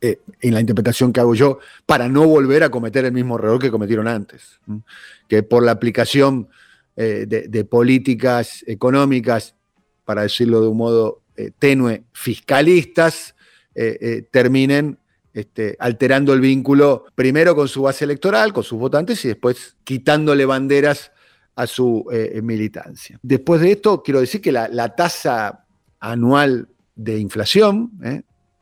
Eh, 0.07 0.21
en 0.43 0.53
la 0.53 0.61
interpretación 0.61 1.15
que 1.15 1.21
hago 1.21 1.35
yo, 1.35 1.61
para 1.87 2.11
no 2.11 2.27
volver 2.27 2.63
a 2.63 2.69
cometer 2.69 3.07
el 3.07 3.13
mismo 3.13 3.37
error 3.39 3.59
que 3.59 3.71
cometieron 3.71 4.07
antes. 4.07 4.61
Que 5.29 5.43
por 5.43 5.63
la 5.63 5.73
aplicación 5.73 6.51
eh, 6.95 7.25
de, 7.27 7.65
políticas 7.65 8.63
económicas, 8.67 9.55
para 10.05 10.21
decirlo 10.21 10.61
de 10.61 10.69
un 10.69 10.77
modo 10.77 11.23
eh, 11.37 11.53
tenue, 11.59 12.05
fiscalistas, 12.13 13.35
terminen 14.31 14.99
este, 15.35 15.77
alterando 15.79 16.33
el 16.33 16.41
vínculo 16.41 17.05
primero 17.15 17.55
con 17.55 17.69
su 17.69 17.83
base 17.83 18.05
electoral, 18.05 18.55
con 18.55 18.65
sus 18.65 18.79
votantes, 18.79 19.23
y 19.27 19.29
después 19.29 19.77
quitándole 19.85 20.47
banderas 20.47 21.13
a 21.57 21.67
su 21.67 22.07
militancia. 22.43 23.21
Después 23.23 23.61
de 23.61 23.73
esto, 23.73 24.03
quiero 24.03 24.21
decir 24.21 24.41
que 24.41 24.51
la, 24.51 24.95
tasa 24.97 25.67
anual 26.01 26.69
de 26.97 27.19
inflación, 27.19 27.93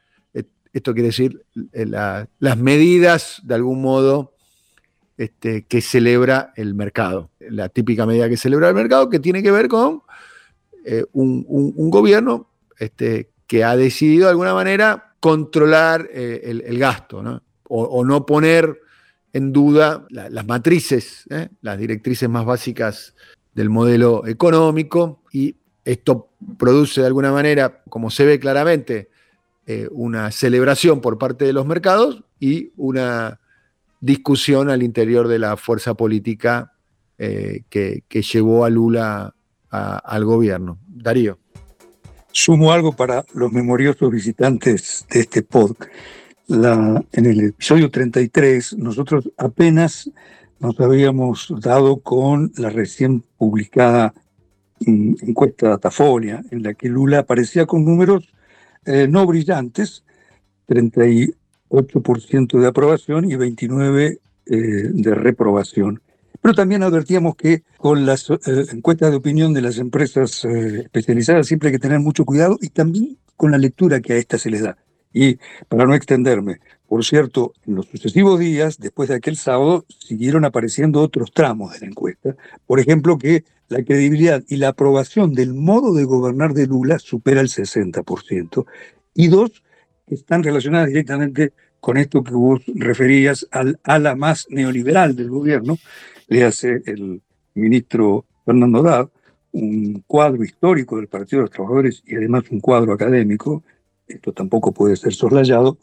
esto 0.73 0.93
quiere 0.93 1.09
decir 1.09 1.45
las 1.73 2.59
medidas, 2.59 3.41
de 3.45 3.55
algún 3.55 3.81
modo, 3.81 4.35
este, 5.17 5.67
que 5.67 5.81
celebra 5.81 6.53
el 6.57 6.75
mercado. 6.75 7.31
La 7.39 7.69
típica 7.69 8.07
medida 8.07 8.29
que 8.29 8.37
celebra 8.37 8.69
el 8.69 8.75
mercado 8.75 9.09
que 9.09 9.21
tiene 9.21 9.43
que 9.43 9.53
ver 9.53 9.69
con 9.69 10.03
un, 11.13 11.91
gobierno 11.91 12.49
este, 12.79 13.31
que 13.47 13.65
ha 13.65 13.77
decidido 13.77 14.25
de 14.25 14.31
alguna 14.31 14.55
manera 14.55 15.15
controlar 15.21 16.09
eh, 16.13 16.41
el, 16.45 16.79
gasto, 16.79 17.23
O, 17.69 18.05
no 18.05 18.27
poner 18.27 18.81
en 19.33 19.53
duda 19.53 20.07
las 20.11 20.47
matrices, 20.47 21.25
¿eh? 21.31 21.49
las 21.63 21.79
directrices 21.79 22.29
más 22.29 22.45
básicas 22.45 23.15
del 23.55 23.71
modelo 23.71 24.27
económico 24.27 25.23
y 25.33 25.57
esto 25.85 26.31
produce 26.59 27.01
de 27.01 27.07
alguna 27.07 27.33
manera, 27.33 27.83
como 27.89 28.11
se 28.11 28.25
ve 28.25 28.39
claramente, 28.39 29.11
eh, 29.67 29.89
una 29.91 30.31
celebración 30.31 31.01
por 31.01 31.19
parte 31.19 31.45
de 31.45 31.53
los 31.53 31.67
mercados 31.67 32.23
y 32.39 32.73
una 32.77 33.41
discusión 34.01 34.71
al 34.71 34.83
interior 34.83 35.29
de 35.29 35.39
la 35.39 35.57
fuerza 35.57 35.95
política 35.95 36.71
que, 37.17 38.03
llevó 38.11 38.65
a 38.67 38.71
Lula 38.71 39.35
al 39.71 40.25
gobierno. 40.25 40.79
Darío. 40.87 41.39
Sumo 42.37 42.73
algo 42.73 42.91
para 42.91 43.25
los 43.33 43.53
memoriosos 43.53 44.11
visitantes 44.11 45.07
de 45.09 45.21
este 45.21 45.43
podcast. 45.43 45.89
en 46.49 47.27
el 47.27 47.41
episodio 47.41 47.91
33, 47.91 48.77
nosotros 48.77 49.31
apenas 49.39 50.11
nos 50.59 50.79
habíamos 50.81 51.53
dado 51.61 51.99
con 51.99 52.51
la 52.57 52.71
recién 52.71 53.23
publicada 53.39 54.15
encuesta 54.87 55.69
Datafolia, 55.69 56.43
en 56.51 56.63
la 56.63 56.75
que 56.75 56.89
Lula 56.89 57.21
aparecía 57.21 57.67
con 57.67 57.85
números 57.85 58.33
eh, 58.87 59.07
no 59.09 59.27
brillantes, 59.27 60.05
38 60.67 61.39
8% 61.71 62.61
de 62.61 62.69
aprobación 62.69 63.25
y 63.25 63.35
29% 63.35 64.19
eh, 64.47 64.57
de 64.93 65.15
reprobación. 65.15 66.03
Pero 66.41 66.55
también 66.55 66.83
advertíamos 66.83 67.35
que 67.35 67.63
con 67.79 68.07
las 68.07 68.31
eh, 68.31 68.37
encuestas 68.71 69.11
de 69.11 69.17
opinión 69.17 69.55
de 69.55 69.63
las 69.63 69.79
empresas 69.79 70.45
especializadas 70.45 71.47
siempre 71.49 71.71
hay 71.71 71.73
que 71.73 71.79
tener 71.81 71.99
mucho 71.99 72.25
cuidado 72.25 72.59
y 72.61 72.69
también 72.69 73.17
con 73.37 73.51
la 73.51 73.59
lectura 73.59 74.01
que 74.01 74.13
a 74.13 74.17
esta 74.17 74.39
se 74.39 74.51
les 74.51 74.63
da. 74.63 74.77
Y 75.13 75.39
para 75.69 75.87
no 75.87 75.95
extenderme, 75.95 76.61
por 76.89 77.05
cierto, 77.05 77.55
en 77.67 77.77
los 77.77 77.87
sucesivos 77.87 78.39
días, 78.39 78.79
después 78.79 79.09
de 79.09 79.17
aquel 79.17 79.37
sábado, 79.37 79.85
siguieron 79.89 80.45
apareciendo 80.45 81.01
otros 81.01 81.33
tramos 81.33 81.73
de 81.73 81.81
la 81.81 81.87
encuesta. 81.87 82.37
Por 82.67 82.79
ejemplo, 82.79 83.19
que 83.19 83.45
la 83.69 83.83
credibilidad 83.83 84.43
y 84.49 84.57
la 84.57 84.69
aprobación 84.69 85.33
del 85.33 85.55
modo 85.55 85.95
de 85.95 86.05
gobernar 86.05 86.53
de 86.55 86.67
Lula 86.67 86.99
supera 86.99 87.41
el 87.41 87.49
60%. 87.49 88.67
Y 89.15 89.29
dos, 89.29 89.63
están 90.07 90.43
relacionadas 90.43 90.89
directamente 90.89 91.53
con 91.81 91.97
esto 91.97 92.25
que 92.25 92.33
vos 92.33 92.63
referías 92.75 93.47
al 93.51 93.79
ala 93.85 94.15
más 94.17 94.47
neoliberal 94.49 95.15
del 95.17 95.29
gobierno, 95.29 95.77
le 96.29 96.45
hace 96.45 96.83
el 96.87 97.21
ministro 97.55 98.25
Fernando 98.45 98.83
Dad, 98.83 99.09
un 99.53 100.03
cuadro 100.07 100.43
histórico 100.43 100.97
del 100.97 101.09
Partido 101.09 101.41
de 101.41 101.43
los 101.43 101.51
Trabajadores 101.51 102.03
y 102.07 102.17
además 102.17 102.45
un 102.51 102.61
cuadro 102.61 102.93
académico, 102.93 103.63
esto 104.09 104.33
tampoco 104.33 104.73
puede 104.73 104.97
ser 104.97 105.15
soslayado, 105.15 105.79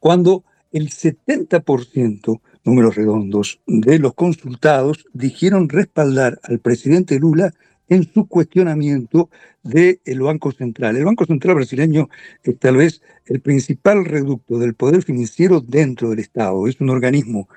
cuando 0.00 0.44
el 0.72 0.88
70%, 0.88 2.40
números 2.66 2.96
redondos, 2.96 3.60
de 3.66 3.98
los 3.98 4.14
consultados 4.14 5.06
dijeron 5.12 5.68
respaldar 5.68 6.38
al 6.42 6.58
presidente 6.58 7.18
Lula 7.18 7.54
en 7.88 8.12
su 8.12 8.26
cuestionamiento 8.26 9.30
del 9.62 10.20
Banco 10.20 10.50
Central. 10.52 10.96
El 10.96 11.04
Banco 11.04 11.24
Central 11.24 11.54
brasileño 11.54 12.08
es 12.42 12.58
tal 12.58 12.76
vez 12.76 13.00
el 13.26 13.40
principal 13.40 14.04
reducto 14.04 14.58
del 14.58 14.74
poder 14.74 15.02
financiero 15.02 15.60
dentro 15.60 16.10
del 16.10 16.18
Estado. 16.18 16.66
Es 16.66 16.80
un 16.80 16.90
organismo 16.90 17.48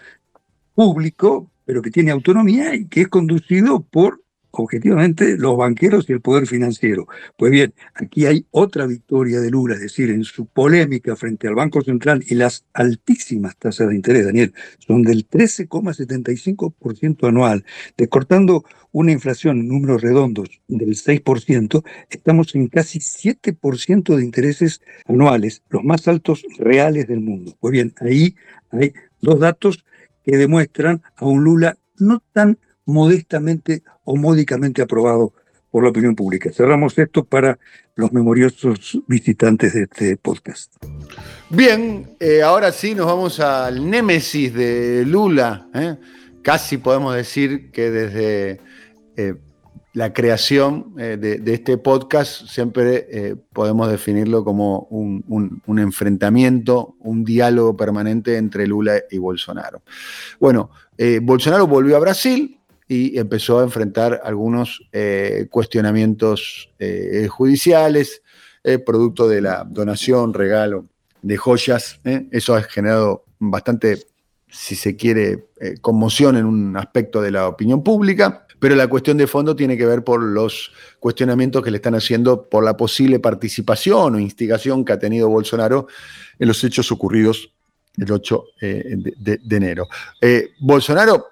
público, 0.75 1.49
pero 1.65 1.81
que 1.81 1.91
tiene 1.91 2.11
autonomía 2.11 2.75
y 2.75 2.85
que 2.85 3.01
es 3.01 3.07
conducido 3.07 3.81
por 3.81 4.21
objetivamente 4.51 5.37
los 5.37 5.57
banqueros 5.57 6.09
y 6.09 6.13
el 6.13 6.21
poder 6.21 6.47
financiero. 6.47 7.07
Pues 7.37 7.51
bien, 7.51 7.73
aquí 7.93 8.25
hay 8.25 8.45
otra 8.51 8.85
victoria 8.85 9.39
de 9.39 9.49
Lula, 9.49 9.75
es 9.75 9.81
decir, 9.81 10.09
en 10.09 10.23
su 10.23 10.47
polémica 10.47 11.15
frente 11.15 11.47
al 11.47 11.55
Banco 11.55 11.81
Central 11.81 12.23
y 12.27 12.35
las 12.35 12.65
altísimas 12.73 13.57
tasas 13.57 13.89
de 13.89 13.95
interés, 13.95 14.25
Daniel, 14.25 14.53
son 14.79 15.03
del 15.03 15.27
13,75% 15.27 17.27
anual, 17.27 17.65
descortando 17.97 18.63
una 18.91 19.11
inflación 19.11 19.59
en 19.59 19.67
números 19.67 20.01
redondos 20.01 20.61
del 20.67 20.95
6%, 20.95 21.83
estamos 22.09 22.55
en 22.55 22.67
casi 22.67 22.99
7% 22.99 24.15
de 24.15 24.23
intereses 24.23 24.81
anuales, 25.05 25.61
los 25.69 25.83
más 25.83 26.07
altos 26.07 26.43
reales 26.57 27.07
del 27.07 27.19
mundo. 27.19 27.55
Pues 27.59 27.71
bien, 27.71 27.93
ahí 28.01 28.35
hay 28.71 28.93
dos 29.21 29.39
datos 29.39 29.85
que 30.23 30.37
demuestran 30.37 31.01
a 31.15 31.25
un 31.25 31.43
Lula 31.43 31.77
no 31.97 32.23
tan 32.33 32.57
modestamente 32.89 33.83
o 34.03 34.15
módicamente 34.15 34.81
aprobado 34.81 35.33
por 35.71 35.83
la 35.83 35.89
opinión 35.89 36.15
pública. 36.15 36.51
Cerramos 36.51 36.97
esto 36.97 37.23
para 37.23 37.59
los 37.95 38.11
memoriosos 38.11 38.99
visitantes 39.07 39.73
de 39.73 39.83
este 39.83 40.17
podcast. 40.17 40.73
Bien, 41.49 42.15
eh, 42.19 42.41
ahora 42.41 42.71
sí 42.71 42.95
nos 42.95 43.05
vamos 43.05 43.39
al 43.39 43.89
némesis 43.89 44.53
de 44.53 45.03
Lula. 45.05 45.67
¿eh? 45.73 45.97
Casi 46.41 46.77
podemos 46.77 47.15
decir 47.15 47.71
que 47.71 47.91
desde 47.91 48.61
eh, 49.17 49.35
la 49.93 50.13
creación 50.13 50.95
de, 50.95 51.41
este 51.45 51.77
podcast 51.77 52.47
siempre 52.47 53.35
podemos 53.51 53.89
definirlo 53.89 54.45
como 54.45 54.87
un, 54.91 55.61
un, 55.65 55.79
enfrentamiento, 55.79 56.95
un 56.99 57.25
diálogo 57.25 57.75
permanente 57.75 58.37
entre 58.37 58.67
Lula 58.67 59.01
y 59.09 59.17
Bolsonaro. 59.17 59.81
Bueno, 60.39 60.69
Bolsonaro 61.23 61.65
volvió 61.67 61.97
a 61.97 61.99
Brasil, 61.99 62.58
y 62.91 63.19
empezó 63.19 63.59
a 63.59 63.63
enfrentar 63.63 64.19
algunos 64.23 64.81
eh, 64.91 65.45
cuestionamientos 65.51 66.71
eh, 66.79 67.27
judiciales, 67.29 68.23
eh, 68.63 68.79
producto 68.79 69.27
de 69.29 69.41
la 69.41 69.63
donación, 69.63 70.33
regalo 70.33 70.87
de 71.21 71.37
joyas. 71.37 71.99
Eso 72.31 72.55
ha 72.55 72.63
generado 72.63 73.25
bastante, 73.37 74.07
si 74.49 74.75
se 74.75 74.95
quiere, 74.95 75.49
conmoción 75.81 76.35
en 76.35 76.45
un 76.45 76.75
aspecto 76.77 77.21
de 77.21 77.29
la 77.29 77.47
opinión 77.47 77.83
pública. 77.83 78.47
Pero 78.57 78.75
la 78.75 78.87
cuestión 78.87 79.17
de 79.17 79.27
fondo 79.27 79.55
tiene 79.55 79.77
que 79.77 79.85
ver 79.85 80.03
por 80.03 80.21
los 80.21 80.71
cuestionamientos 80.99 81.63
que 81.63 81.69
le 81.69 81.77
están 81.77 81.95
haciendo 81.95 82.49
por 82.49 82.63
la 82.63 82.75
posible 82.75 83.19
participación 83.19 84.15
o 84.15 84.19
instigación 84.19 84.83
que 84.83 84.93
ha 84.93 84.99
tenido 84.99 85.29
Bolsonaro 85.29 85.87
en 86.39 86.47
los 86.47 86.63
hechos 86.63 86.91
ocurridos 86.91 87.53
el 87.97 88.11
8 88.11 88.43
de, 88.59 89.39
enero. 89.49 89.87
Bolsonaro 90.59 91.28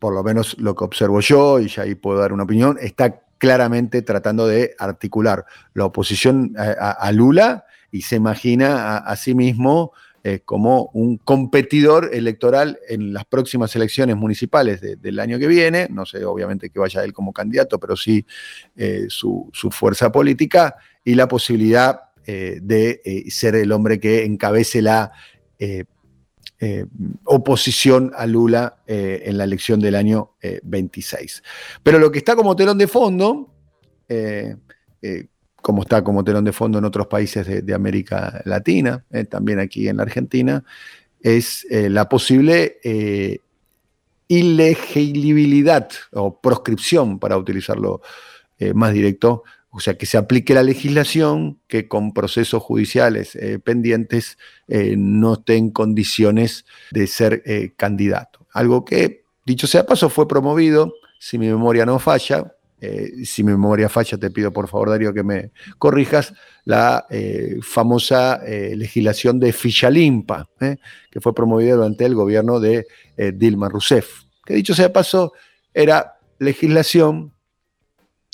por 0.00 0.14
lo 0.14 0.24
menos 0.24 0.56
lo 0.58 0.74
que 0.74 0.82
observo 0.82 1.20
yo, 1.20 1.60
y 1.60 1.68
ya 1.68 1.82
ahí 1.82 1.94
puedo 1.94 2.18
dar 2.18 2.32
una 2.32 2.42
opinión, 2.42 2.78
está 2.80 3.20
claramente 3.38 4.02
tratando 4.02 4.46
de 4.46 4.74
articular 4.78 5.44
la 5.74 5.84
oposición 5.84 6.54
a, 6.56 7.10
Lula 7.12 7.64
y 7.90 8.02
se 8.02 8.16
imagina 8.16 8.98
a, 8.98 9.16
sí 9.16 9.34
mismo 9.34 9.92
eh, 10.24 10.40
como 10.44 10.90
un 10.92 11.16
competidor 11.16 12.10
electoral 12.12 12.78
en 12.88 13.14
las 13.14 13.24
próximas 13.24 13.74
elecciones 13.76 14.16
municipales 14.16 14.80
del 14.80 15.18
año 15.18 15.38
que 15.38 15.46
viene. 15.46 15.88
No 15.90 16.04
sé, 16.04 16.22
obviamente, 16.24 16.68
que 16.68 16.78
vaya 16.78 17.02
él 17.02 17.14
como 17.14 17.32
candidato, 17.32 17.78
pero 17.78 17.96
sí 17.96 18.26
eh, 18.76 19.06
su, 19.08 19.50
fuerza 19.70 20.12
política 20.12 20.76
y 21.02 21.14
la 21.14 21.26
posibilidad 21.26 22.02
eh, 22.26 22.58
de 22.62 23.24
ser 23.30 23.54
el 23.54 23.72
hombre 23.72 23.98
que 23.98 24.24
encabece 24.24 24.82
la 24.82 25.12
eh, 26.62 26.84
oposición 27.24 28.12
a 28.14 28.26
Lula 28.26 28.82
eh, 28.86 29.22
en 29.24 29.38
la 29.38 29.44
elección 29.44 29.80
del 29.80 29.94
año 29.94 30.32
26. 30.62 31.38
Eh, 31.38 31.42
Pero 31.82 31.98
lo 31.98 32.12
que 32.12 32.18
está 32.18 32.36
como 32.36 32.54
telón 32.54 32.76
de 32.76 32.86
fondo, 32.86 33.54
como 35.62 35.82
está 35.82 36.04
como 36.04 36.22
telón 36.22 36.44
de 36.44 36.52
fondo 36.52 36.78
en 36.78 36.84
otros 36.84 37.06
países 37.06 37.64
de, 37.64 37.74
América 37.74 38.42
Latina, 38.44 39.06
también 39.30 39.58
aquí 39.58 39.88
en 39.88 39.96
la 39.96 40.02
Argentina, 40.02 40.62
es 41.22 41.66
la 41.70 42.06
posible 42.10 42.76
ilegibilidad 44.28 45.88
o 46.12 46.38
proscripción, 46.42 47.18
para 47.18 47.38
utilizarlo 47.38 48.02
más 48.74 48.92
directo, 48.92 49.44
o 49.72 49.78
sea, 49.78 49.94
que 49.94 50.06
se 50.06 50.18
aplique 50.18 50.52
la 50.52 50.64
legislación, 50.64 51.60
que 51.68 51.86
con 51.86 52.12
procesos 52.12 52.62
judiciales 52.62 53.36
eh, 53.36 53.60
pendientes 53.60 54.36
eh, 54.66 54.94
no 54.96 55.34
esté 55.34 55.56
en 55.56 55.70
condiciones 55.70 56.64
de 56.90 57.06
ser 57.06 57.42
eh, 57.46 57.72
candidato. 57.76 58.46
Algo 58.52 58.84
que, 58.84 59.24
dicho 59.46 59.68
sea 59.68 59.86
paso, 59.86 60.10
fue 60.10 60.26
promovido, 60.26 60.92
si 61.20 61.38
mi 61.38 61.46
memoria 61.46 61.86
no 61.86 61.98
falla, 61.98 62.56
si 63.24 63.44
mi 63.44 63.50
memoria 63.50 63.90
falla, 63.90 64.16
te 64.16 64.30
pido 64.30 64.54
por 64.54 64.66
favor, 64.66 64.88
Darío, 64.88 65.12
que 65.12 65.22
me 65.22 65.50
corrijas, 65.76 66.32
la 66.64 67.06
famosa 67.60 68.40
legislación 68.42 69.38
de 69.38 69.52
ficha 69.52 69.90
limpa, 69.90 70.48
que 71.10 71.20
fue 71.20 71.34
promovida 71.34 71.74
durante 71.74 72.06
el 72.06 72.14
gobierno 72.14 72.58
de 72.58 72.86
Dilma 73.34 73.68
Rousseff, 73.68 74.22
que 74.46 74.54
dicho 74.54 74.74
sea 74.74 74.90
paso, 74.90 75.34
era 75.74 76.20
legislación 76.38 77.34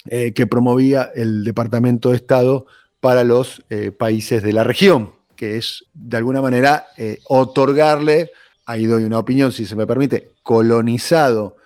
eh, 0.09 0.33
que 0.33 0.47
promovía 0.47 1.11
el 1.15 1.45
Departamento 1.45 2.11
de 2.11 2.17
Estado 2.17 2.67
para 3.01 3.25
los 3.25 3.65
eh, 3.71 3.93
países 3.93 4.43
de 4.43 4.53
la 4.53 4.65
región, 4.65 5.13
que 5.37 5.57
es 5.57 5.85
de 5.95 6.17
alguna 6.17 6.41
manera 6.41 6.87
eh, 6.97 7.19
otorgarle, 7.29 8.31
ahí 8.65 8.87
doy 8.87 9.05
una 9.05 9.19
opinión 9.19 9.53
si 9.53 9.67
se 9.67 9.77
me 9.77 9.87
permite, 9.87 10.33
colonizado 10.43 11.57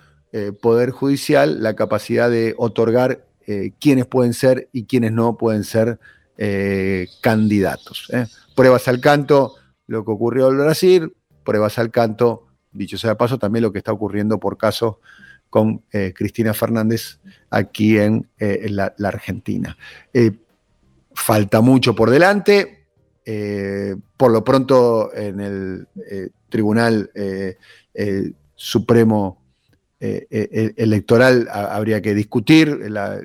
Poder 0.63 0.93
Judicial 0.93 1.61
la 1.61 1.75
capacidad 1.75 2.31
de 2.31 2.55
otorgar 2.57 3.27
quiénes 3.81 4.07
pueden 4.07 4.33
ser 4.33 4.69
y 4.73 4.85
quiénes 4.85 5.11
no 5.11 5.37
pueden 5.37 5.65
ser 5.65 5.99
candidatos. 7.21 8.09
Pruebas 8.55 8.87
al 8.87 9.01
canto, 9.01 9.57
lo 9.89 10.05
que 10.05 10.13
ocurrió 10.13 10.49
en 10.51 10.59
Brasil, 10.59 11.17
pruebas 11.43 11.81
al 11.81 11.91
canto, 11.91 12.47
dicho 12.71 12.97
sea 12.97 13.11
de 13.11 13.17
paso, 13.17 13.41
también 13.41 13.65
lo 13.65 13.73
que 13.73 13.79
está 13.79 13.91
ocurriendo 13.91 14.39
por 14.39 14.57
caso 14.57 15.01
con 15.51 15.83
eh, 15.93 16.15
Cristina 16.17 16.55
Fernández 16.55 17.19
aquí 17.51 17.99
en, 17.99 18.29
eh, 18.39 18.69
la, 18.71 18.95
Argentina. 19.05 19.77
Eh, 20.15 20.31
falta 21.13 21.61
mucho 21.61 21.95
por 21.95 22.09
delante. 22.09 22.79
por 24.17 24.33
lo 24.33 24.43
pronto 24.43 25.15
en 25.15 25.41
el 25.41 25.87
Tribunal 26.49 27.11
Supremo 28.55 29.43
Electoral 30.01 31.49
habría 31.53 32.01
que 32.01 32.15
discutir 32.15 32.79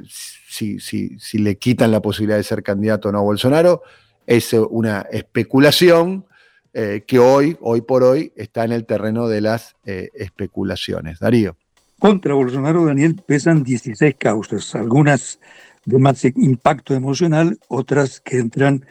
si, 0.07 0.79
si, 0.79 1.37
le 1.39 1.57
quitan 1.57 1.91
la 1.91 2.01
posibilidad 2.01 2.37
de 2.37 2.43
ser 2.43 2.61
candidato 2.61 3.09
o 3.09 3.11
no 3.11 3.19
a 3.19 3.21
Bolsonaro. 3.21 3.81
Es 4.27 4.53
una 4.53 5.07
especulación. 5.11 6.25
que 6.73 7.19
hoy, 7.19 7.57
hoy 7.61 7.81
por 7.81 8.03
hoy, 8.03 8.33
está 8.35 8.65
en 8.65 8.73
el 8.73 8.85
terreno 8.85 9.27
de 9.27 9.41
las 9.41 9.75
especulaciones. 9.85 11.19
Darío. 11.19 11.57
Contra 11.99 12.33
Bolsonaro, 12.33 12.85
Daniel, 12.85 13.15
pesan 13.25 13.63
16 13.63 14.15
causas, 14.15 14.75
algunas 14.75 15.39
de 15.85 15.97
más 15.97 16.25
impacto 16.25 16.93
emocional, 16.93 17.57
otras 17.67 18.19
que 18.19 18.37
entran 18.37 18.85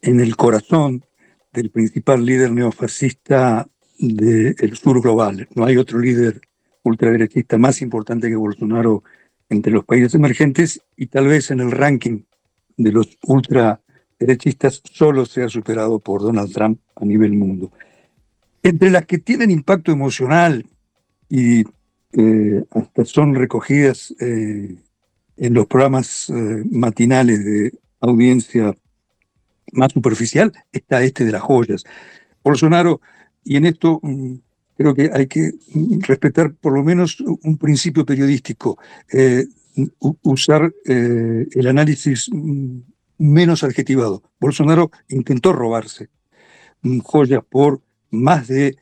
en 0.00 0.20
el 0.20 0.36
corazón 0.36 1.04
del 1.52 1.70
principal 1.70 2.24
líder 2.24 2.50
neofascista 2.50 3.68
del 3.98 4.76
sur 4.76 5.00
global. 5.00 5.48
No 5.54 5.64
hay 5.64 5.76
otro 5.76 6.00
líder 6.00 6.40
ultraderechista 6.82 7.58
más 7.58 7.80
importante 7.80 8.28
que 8.28 8.36
Bolsonaro 8.36 9.04
entre 9.48 9.72
los 9.72 9.84
países 9.84 10.14
emergentes 10.14 10.80
y 10.96 11.06
tal 11.06 11.28
vez 11.28 11.50
en 11.50 11.60
el 11.60 11.70
ranking 11.70 12.22
de 12.76 12.90
los 12.90 13.18
ultraderechistas 13.22 14.82
solo 14.84 15.26
sea 15.26 15.48
superado 15.48 16.00
por 16.00 16.22
Donald 16.22 16.52
Trump 16.52 16.80
a 16.96 17.04
nivel 17.04 17.34
mundo. 17.34 17.70
Entre 18.62 18.90
las 18.90 19.06
que 19.06 19.18
tienen 19.18 19.50
impacto 19.50 19.92
emocional 19.92 20.66
y 21.28 21.64
eh, 22.12 22.64
hasta 22.70 23.04
son 23.04 23.34
recogidas 23.34 24.14
eh, 24.20 24.76
en 25.36 25.54
los 25.54 25.66
programas 25.66 26.28
eh, 26.30 26.64
matinales 26.70 27.44
de 27.44 27.72
audiencia 28.00 28.76
más 29.72 29.92
superficial, 29.92 30.52
está 30.72 31.02
este 31.02 31.24
de 31.24 31.32
las 31.32 31.42
joyas. 31.42 31.84
Bolsonaro, 32.44 33.00
y 33.44 33.56
en 33.56 33.66
esto 33.66 34.00
mm, 34.02 34.34
creo 34.76 34.94
que 34.94 35.10
hay 35.12 35.26
que 35.26 35.52
respetar 36.00 36.54
por 36.54 36.74
lo 36.74 36.82
menos 36.82 37.20
un 37.20 37.56
principio 37.56 38.04
periodístico, 38.04 38.78
eh, 39.12 39.46
usar 40.00 40.70
el 40.84 41.66
análisis 41.66 42.28
mm, 42.30 42.80
menos 43.18 43.64
adjetivado. 43.64 44.22
Bolsonaro 44.38 44.90
intentó 45.08 45.52
robarse 45.52 46.10
joyas 47.04 47.42
por 47.48 47.80
más 48.10 48.48
de 48.48 48.76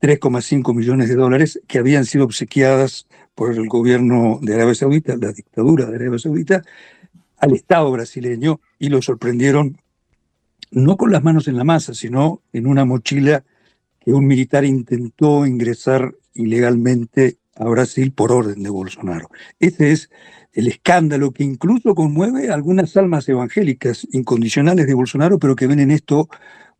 3,5 0.00 0.74
millones 0.74 1.08
de 1.08 1.14
dólares 1.14 1.60
que 1.66 1.78
habían 1.78 2.04
sido 2.04 2.24
obsequiadas 2.24 3.06
por 3.34 3.52
el 3.52 3.68
gobierno 3.68 4.38
de 4.42 4.54
Arabia 4.54 4.74
Saudita, 4.74 5.16
la 5.16 5.32
dictadura 5.32 5.86
de 5.86 5.96
Arabia 5.96 6.18
Saudita, 6.18 6.62
al 7.38 7.52
Estado 7.52 7.90
brasileño 7.90 8.60
y 8.78 8.88
lo 8.88 9.02
sorprendieron 9.02 9.78
no 10.70 10.96
con 10.96 11.12
las 11.12 11.22
manos 11.22 11.48
en 11.48 11.56
la 11.56 11.64
masa, 11.64 11.94
sino 11.94 12.42
en 12.52 12.66
una 12.66 12.84
mochila 12.84 13.44
que 14.00 14.12
un 14.12 14.26
militar 14.26 14.64
intentó 14.64 15.46
ingresar 15.46 16.14
ilegalmente 16.34 17.38
a 17.54 17.64
Brasil 17.64 18.12
por 18.12 18.32
orden 18.32 18.62
de 18.62 18.70
Bolsonaro. 18.70 19.28
Ese 19.58 19.92
es 19.92 20.10
el 20.52 20.68
escándalo 20.68 21.32
que 21.32 21.44
incluso 21.44 21.94
conmueve 21.94 22.50
algunas 22.50 22.96
almas 22.96 23.28
evangélicas 23.28 24.06
incondicionales 24.12 24.86
de 24.86 24.94
Bolsonaro, 24.94 25.38
pero 25.38 25.56
que 25.56 25.66
ven 25.66 25.80
en 25.80 25.90
esto, 25.90 26.28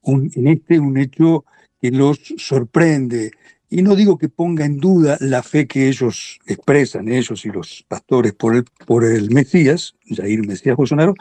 en 0.05 0.46
este, 0.46 0.79
un 0.79 0.96
hecho 0.98 1.44
que 1.90 1.96
los 1.96 2.18
sorprende. 2.38 3.31
Y 3.68 3.83
no 3.83 3.96
digo 3.96 4.18
que 4.18 4.29
ponga 4.29 4.64
en 4.64 4.79
duda 4.79 5.16
la 5.20 5.42
fe 5.42 5.66
que 5.66 5.88
ellos 5.88 6.38
expresan, 6.46 7.09
ellos 7.09 7.44
y 7.44 7.49
los 7.49 7.85
pastores, 7.88 8.33
por 8.33 8.55
el, 8.55 8.64
por 8.87 9.05
el 9.05 9.31
Mesías, 9.31 9.94
Jair 10.09 10.46
Mesías 10.46 10.77
Bolsonaro, 10.77 11.14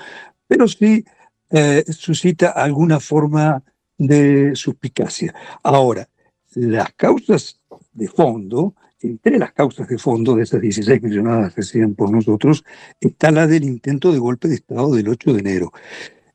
pero 0.48 0.68
sí 0.68 1.04
eh, 1.52 1.84
suscita 1.90 2.50
alguna 2.52 3.00
forma 3.00 3.64
de 3.98 4.56
suspicacia. 4.56 5.34
Ahora, 5.64 6.08
las 6.54 6.94
causas 6.94 7.60
de 7.94 8.08
fondo, 8.08 8.76
entre 9.02 9.40
las 9.40 9.54
causas 9.54 9.88
de 9.88 9.98
fondo 9.98 10.36
de 10.36 10.44
esas 10.44 10.62
16 10.62 11.02
mencionadas 11.02 11.56
recién 11.56 11.96
por 11.96 12.12
nosotros, 12.12 12.64
está 13.00 13.32
la 13.32 13.48
del 13.48 13.64
intento 13.64 14.12
de 14.12 14.20
golpe 14.20 14.48
de 14.48 14.56
Estado 14.56 14.94
del 14.94 15.10
8 15.10 15.34
de 15.34 15.40
enero, 15.40 15.72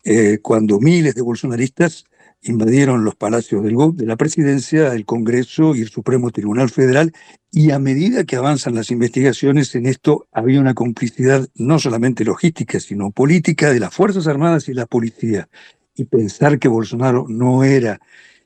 eh, 0.05 0.39
cuando 0.43 0.81
miles 0.81 1.15
de 1.15 1.23
bolsonaristas 1.23 2.05
invadieron 2.43 3.05
los 3.05 3.17
palacios 3.17 3.63
del, 3.63 3.77
de 3.95 4.07
la 4.07 4.17
presidencia, 4.17 4.95
el 4.95 5.05
Congreso 5.05 5.75
y 5.75 5.83
el 5.83 5.89
Supremo 5.89 6.31
Tribunal 6.31 6.71
Federal, 6.71 7.13
y 7.53 7.71
a 7.71 7.79
medida 7.79 8.25
que 8.25 8.37
avanzan 8.37 8.75
las 8.75 8.91
investigaciones 8.91 9.75
en 9.75 9.87
esto, 9.87 10.27
había 10.33 10.61
una 10.61 10.75
complicidad 10.75 11.49
no 11.55 11.79
solamente 11.79 12.25
logística, 12.25 12.81
sino 12.81 13.11
política 13.11 13.73
de 13.73 13.81
las 13.81 13.95
Fuerzas 13.95 14.27
Armadas 14.27 14.69
y 14.69 14.75
la 14.75 14.87
policía 14.87 15.49
y 15.95 16.05
pensar 16.05 16.59
que 16.59 16.69
Bolsonaro 16.69 17.27
no 17.29 17.65
era 17.65 18.01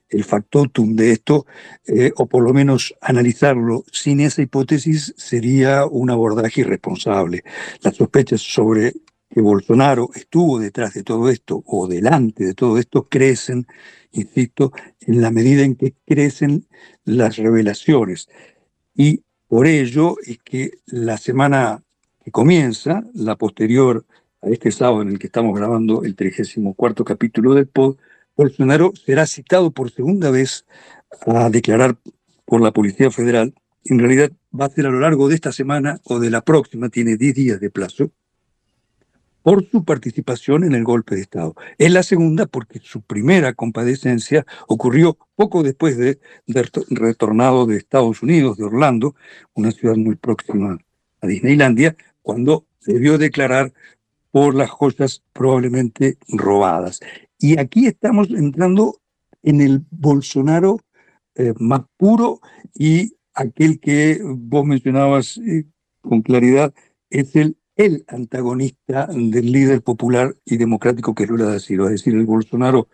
el 0.09 0.23
factotum 0.23 0.95
de 0.95 1.11
esto, 1.11 1.45
eh, 1.87 2.11
o 2.15 2.27
por 2.27 2.43
lo 2.43 2.53
menos 2.53 2.95
analizarlo 3.01 3.83
sin 3.91 4.19
esa 4.19 4.41
hipótesis, 4.41 5.13
sería 5.17 5.85
un 5.85 6.09
abordaje 6.09 6.61
irresponsable. 6.61 7.43
Las 7.81 7.95
sospechas 7.95 8.41
sobre 8.41 8.93
que 9.35 9.41
Bolsonaro 9.41 10.11
estuvo 10.15 10.59
detrás 10.59 10.93
de 10.93 11.03
todo 11.03 11.29
esto 11.29 11.61
o 11.65 11.87
delante 11.87 12.45
de 12.45 12.53
todo 12.53 12.77
esto 12.77 13.09
crecen, 13.09 13.67
insisto, 14.13 14.71
en 15.01 15.21
la 15.21 15.29
medida 15.29 15.63
en 15.63 15.75
que 15.75 15.93
crecen 16.05 16.67
las 17.03 17.35
revelaciones. 17.35 18.29
Y 18.95 19.23
por 19.49 19.67
ello 19.67 20.15
es 20.25 20.37
que 20.37 20.77
la 20.85 21.17
semana 21.17 21.83
que 22.23 22.31
comienza, 22.31 23.03
la 23.13 23.35
posterior 23.35 24.05
este 24.41 24.71
sábado 24.71 25.01
en 25.01 25.09
el 25.09 25.19
que 25.19 25.27
estamos 25.27 25.53
grabando 25.53 26.05
el 26.05 26.15
34 26.15 27.03
capítulo 27.03 27.55
del 27.55 27.67
POD, 27.67 27.97
Bolsonaro 28.37 28.93
será 28.95 29.25
citado 29.25 29.71
por 29.71 29.91
segunda 29.91 30.31
vez 30.31 30.65
a 31.27 31.49
declarar 31.49 31.97
por 32.45 32.61
la 32.61 32.71
Policía 32.71 33.11
Federal. 33.11 33.53
En 33.83 33.99
realidad 33.99 34.31
va 34.57 34.67
a 34.67 34.69
ser 34.69 34.85
a 34.85 34.91
lo 34.91 35.01
largo 35.01 35.27
de 35.27 35.35
esta 35.35 35.51
semana 35.51 35.99
o 36.05 36.21
de 36.21 36.29
la 36.29 36.39
próxima, 36.39 36.87
tiene 36.87 37.17
10 37.17 37.35
días 37.35 37.59
de 37.59 37.69
plazo, 37.69 38.11
por 39.45 39.63
su 39.69 39.85
participación 39.85 40.63
en 40.63 40.73
el 40.73 40.83
golpe 40.83 41.13
de 41.13 41.21
Estado. 41.21 41.53
Es 41.77 41.91
la 41.91 42.01
segunda 42.01 42.47
porque 42.47 42.79
su 42.79 43.01
primera 43.01 43.53
compadecencia 43.53 44.43
ocurrió 44.67 45.19
poco 45.35 45.61
después 45.61 45.99
de, 45.99 46.17
retornado 46.89 47.67
de 47.67 47.77
Estados 47.77 48.23
Unidos, 48.23 48.57
de 48.57 48.63
Orlando, 48.63 49.13
una 49.53 49.69
ciudad 49.69 49.97
muy 49.97 50.15
próxima 50.15 50.79
a 51.21 51.27
Disneylandia, 51.27 51.95
cuando 52.23 52.65
debió 52.87 53.19
declarar 53.19 53.71
por 54.31 54.55
las 54.55 54.71
joyas 54.71 55.21
probablemente 55.31 56.17
robadas. 56.27 56.99
Y 57.37 57.59
aquí 57.59 57.85
estamos 57.85 58.31
entrando 58.31 58.99
en 59.43 59.61
el 59.61 59.85
Bolsonaro 59.91 60.79
eh, 61.35 61.53
más 61.59 61.81
puro 61.97 62.39
y 62.73 63.13
aquel 63.35 63.79
que 63.79 64.19
vos 64.23 64.65
mencionabas 64.65 65.37
eh, 65.37 65.65
con 66.01 66.23
claridad 66.23 66.73
es 67.11 67.35
el, 67.35 67.57
el 67.75 68.05
antagonista 68.07 69.07
del 69.07 69.51
líder 69.51 69.81
popular 69.81 70.35
y 70.45 70.57
democrático 70.57 71.13
que 71.13 71.27
Lula 71.27 71.45
da 71.45 71.59
Silva, 71.59 71.87
es 71.87 72.01
decir, 72.01 72.15
el 72.15 72.25
Bolsonaro 72.25 72.87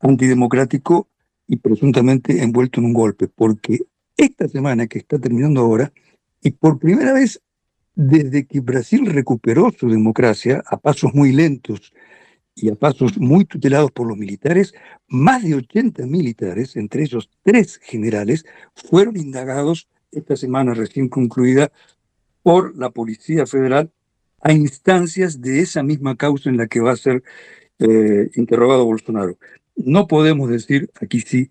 antidemocrático 0.00 1.08
y 1.46 1.56
presuntamente 1.56 2.42
envuelto 2.42 2.80
en 2.80 2.86
un 2.86 2.92
golpe, 2.92 3.28
porque 3.28 3.80
esta 4.16 4.48
semana 4.48 4.86
que 4.86 4.98
está 4.98 5.18
terminando 5.18 5.60
ahora, 5.60 5.92
y 6.42 6.50
por 6.50 6.78
primera 6.78 7.12
vez 7.12 7.40
desde 7.94 8.46
que 8.46 8.60
Brasil 8.60 9.06
recuperó 9.06 9.72
su 9.76 9.88
democracia 9.88 10.62
a 10.66 10.76
pasos 10.76 11.14
muy 11.14 11.32
lentos 11.32 11.94
y 12.54 12.68
a 12.70 12.74
pasos 12.74 13.18
muy 13.18 13.46
tutelados 13.46 13.90
por 13.90 14.06
los 14.06 14.18
militares, 14.18 14.74
más 15.08 15.42
de 15.42 15.54
80 15.54 16.06
militares, 16.06 16.76
entre 16.76 17.04
ellos 17.04 17.30
tres 17.42 17.78
generales, 17.82 18.44
fueron 18.74 19.16
indagados 19.16 19.88
esta 20.12 20.36
semana 20.36 20.74
recién 20.74 21.08
concluida 21.08 21.72
por 22.42 22.76
la 22.76 22.90
Policía 22.90 23.46
Federal 23.46 23.90
a 24.40 24.52
instancias 24.52 25.40
de 25.40 25.60
esa 25.60 25.82
misma 25.82 26.16
causa 26.16 26.50
en 26.50 26.56
la 26.56 26.66
que 26.66 26.80
va 26.80 26.92
a 26.92 26.96
ser 26.96 27.22
eh, 27.78 28.30
interrogado 28.34 28.84
Bolsonaro. 28.84 29.38
No 29.76 30.06
podemos 30.06 30.48
decir, 30.48 30.90
aquí 31.00 31.20
sí, 31.20 31.50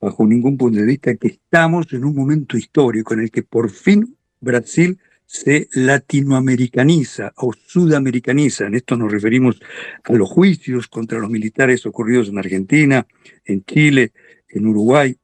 bajo 0.00 0.26
ningún 0.26 0.56
punto 0.56 0.78
de 0.78 0.86
vista, 0.86 1.14
que 1.16 1.28
estamos 1.28 1.92
en 1.92 2.04
un 2.04 2.14
momento 2.14 2.56
histórico 2.56 3.14
en 3.14 3.20
el 3.20 3.30
que 3.30 3.42
por 3.42 3.70
fin 3.70 4.16
Brasil 4.40 4.98
se 5.26 5.68
latinoamericaniza 5.72 7.34
o 7.36 7.52
sudamericaniza. 7.52 8.66
En 8.66 8.74
esto 8.74 8.96
nos 8.96 9.12
referimos 9.12 9.60
a 10.04 10.12
los 10.14 10.28
juicios 10.30 10.88
contra 10.88 11.18
los 11.18 11.28
militares 11.28 11.84
ocurridos 11.84 12.28
en 12.28 12.38
Argentina, 12.38 13.06
en 13.44 13.62
Chile, 13.64 14.12
en 14.48 14.66
Uruguay 14.66 15.16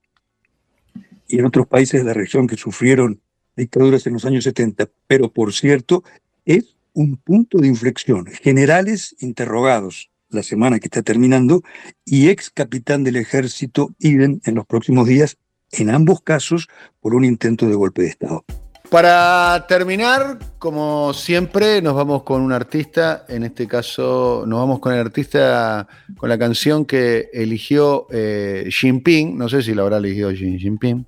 y 1.26 1.38
en 1.38 1.46
otros 1.46 1.66
países 1.66 2.02
de 2.02 2.06
la 2.06 2.12
región 2.12 2.46
que 2.46 2.56
sufrieron 2.56 3.20
dictaduras 3.56 4.06
en 4.06 4.12
los 4.12 4.26
años 4.26 4.44
70. 4.44 4.90
Pero, 5.06 5.32
por 5.32 5.54
cierto, 5.54 6.04
es 6.44 6.73
un 6.94 7.16
punto 7.16 7.59
de 7.59 7.68
inflexión. 7.68 8.26
Generales 8.26 9.14
interrogados 9.20 10.11
la 10.30 10.42
semana 10.42 10.80
que 10.80 10.87
está 10.87 11.02
terminando 11.02 11.62
y 12.04 12.28
ex 12.28 12.50
capitán 12.50 13.04
del 13.04 13.16
ejército 13.16 13.90
Iden 13.98 14.40
en 14.44 14.54
los 14.54 14.66
próximos 14.66 15.07
días, 15.07 15.37
en 15.72 15.90
ambos 15.90 16.22
casos 16.22 16.68
por 17.00 17.14
un 17.14 17.24
intento 17.24 17.66
de 17.66 17.74
golpe 17.74 18.02
de 18.02 18.09
Estado. 18.09 18.44
Para 18.90 19.66
terminar, 19.66 20.38
como 20.58 21.14
siempre, 21.14 21.81
nos 21.83 21.94
vamos 21.94 22.23
con 22.23 22.42
un 22.42 22.52
artista. 22.52 23.25
En 23.29 23.42
este 23.42 23.66
caso, 23.66 24.44
nos 24.46 24.60
vamos 24.60 24.79
con 24.79 24.92
el 24.92 25.00
artista, 25.00 25.88
con 26.16 26.29
la 26.29 26.38
canción 26.38 26.85
que 26.85 27.31
eligió 27.33 28.06
eh, 28.10 28.68
Jinping. 28.71 29.37
No 29.37 29.48
sé 29.48 29.62
si 29.62 29.75
la 29.75 29.83
habrá 29.83 29.96
elegido 29.96 30.31
Xi 30.31 30.58
Jinping 30.58 31.06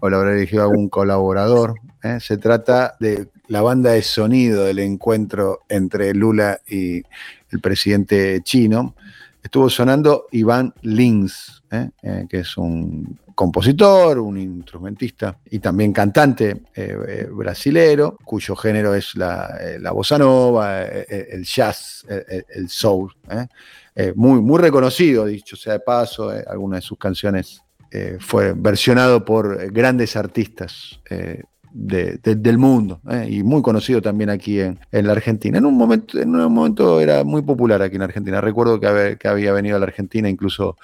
o 0.00 0.10
la 0.10 0.16
habrá 0.16 0.32
elegido 0.32 0.62
algún 0.62 0.88
colaborador. 0.88 1.74
¿eh? 2.02 2.18
Se 2.18 2.38
trata 2.38 2.96
de 2.98 3.28
la 3.48 3.62
banda 3.62 3.92
de 3.92 4.02
sonido 4.02 4.64
del 4.64 4.78
encuentro 4.78 5.60
entre 5.68 6.14
Lula 6.14 6.60
y 6.68 7.02
el 7.50 7.60
presidente 7.60 8.40
chino. 8.42 8.94
Estuvo 9.42 9.68
sonando 9.68 10.26
Iván 10.30 10.72
Lins, 10.82 11.62
¿eh? 11.70 11.90
que 12.28 12.40
es 12.40 12.56
un 12.56 13.18
compositor, 13.34 14.18
un 14.18 14.38
instrumentista 14.38 15.38
y 15.50 15.58
también 15.58 15.92
cantante 15.92 16.62
eh, 16.74 16.96
eh, 17.08 17.28
brasilero, 17.30 18.16
cuyo 18.24 18.54
género 18.54 18.94
es 18.94 19.16
la, 19.16 19.56
eh, 19.60 19.78
la 19.80 19.90
bossa 19.90 20.18
nova, 20.18 20.82
eh, 20.82 21.06
eh, 21.08 21.28
el 21.32 21.44
jazz, 21.44 22.04
eh, 22.08 22.24
eh, 22.28 22.44
el 22.54 22.68
soul. 22.68 23.12
¿eh? 23.30 23.46
Eh, 23.94 24.12
muy, 24.14 24.40
muy 24.40 24.58
reconocido, 24.60 25.26
dicho 25.26 25.56
sea 25.56 25.74
de 25.74 25.80
paso, 25.80 26.34
eh, 26.34 26.44
algunas 26.46 26.80
de 26.80 26.86
sus 26.86 26.98
canciones 26.98 27.62
eh, 27.90 28.18
fue 28.20 28.54
versionado 28.54 29.24
por 29.24 29.60
eh, 29.60 29.68
grandes 29.70 30.16
artistas 30.16 31.00
eh, 31.10 31.42
de- 31.74 32.18
de- 32.22 32.34
del 32.36 32.58
mundo 32.58 33.00
¿eh? 33.10 33.26
y 33.30 33.42
muy 33.42 33.62
conocido 33.62 34.00
también 34.02 34.30
aquí 34.30 34.60
en, 34.60 34.78
en 34.90 35.06
la 35.06 35.12
Argentina. 35.12 35.58
En 35.58 35.66
un, 35.66 35.76
momento, 35.76 36.18
en 36.18 36.34
un 36.34 36.52
momento 36.52 37.00
era 37.00 37.24
muy 37.24 37.42
popular 37.42 37.82
aquí 37.82 37.96
en 37.96 38.02
Argentina. 38.02 38.40
Recuerdo 38.40 38.78
que, 38.80 39.16
que 39.18 39.28
había 39.28 39.52
venido 39.52 39.76
a 39.76 39.78
la 39.78 39.86
Argentina, 39.86 40.28
incluso 40.28 40.76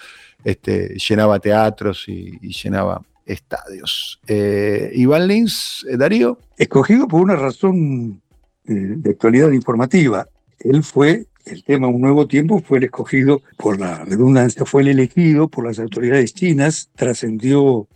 este, 0.45 0.97
llenaba 0.97 1.39
teatros 1.41 2.05
y, 2.09 2.39
y 2.41 2.53
llenaba 2.53 3.03
estadios. 3.27 4.21
Eh, 4.27 4.91
Iván 4.95 5.27
Lins, 5.27 5.87
eh, 5.91 5.97
Darío. 5.97 6.39
Escogido 6.57 7.07
por 7.07 7.21
una 7.21 7.37
razón 7.37 8.23
eh, 8.67 8.73
de 8.97 9.11
actualidad 9.11 9.51
informativa. 9.53 10.27
Él 10.61 10.83
fue, 10.83 11.27
el 11.45 11.63
tema 11.65 11.89
Un 11.89 12.01
Nuevo 12.01 12.27
Tiempo 12.27 12.61
fue 12.61 12.79
el 12.79 12.85
escogido 12.85 13.43
por 13.59 13.79
la 13.79 14.05
redundancia, 14.05 14.65
fue 14.65 14.83
el 14.83 14.89
elegido 14.89 15.49
por 15.49 15.67
las 15.67 15.79
autoridades 15.79 16.33
chinas, 16.35 16.89
trascendió 16.97 17.87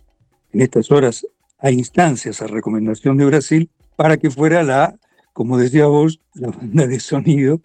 en 0.51 0.61
estas 0.61 0.91
horas 0.91 1.25
a 1.63 1.71
instancias, 1.71 2.41
a 2.41 2.47
recomendación 2.47 3.17
de 3.17 3.25
Brasil, 3.25 3.69
para 3.95 4.17
que 4.17 4.29
fuera 4.29 4.63
la, 4.63 4.95
como 5.31 5.57
decía 5.57 5.87
vos, 5.87 6.19
la 6.35 6.49
banda 6.49 6.85
de 6.85 6.99
sonido 6.99 7.61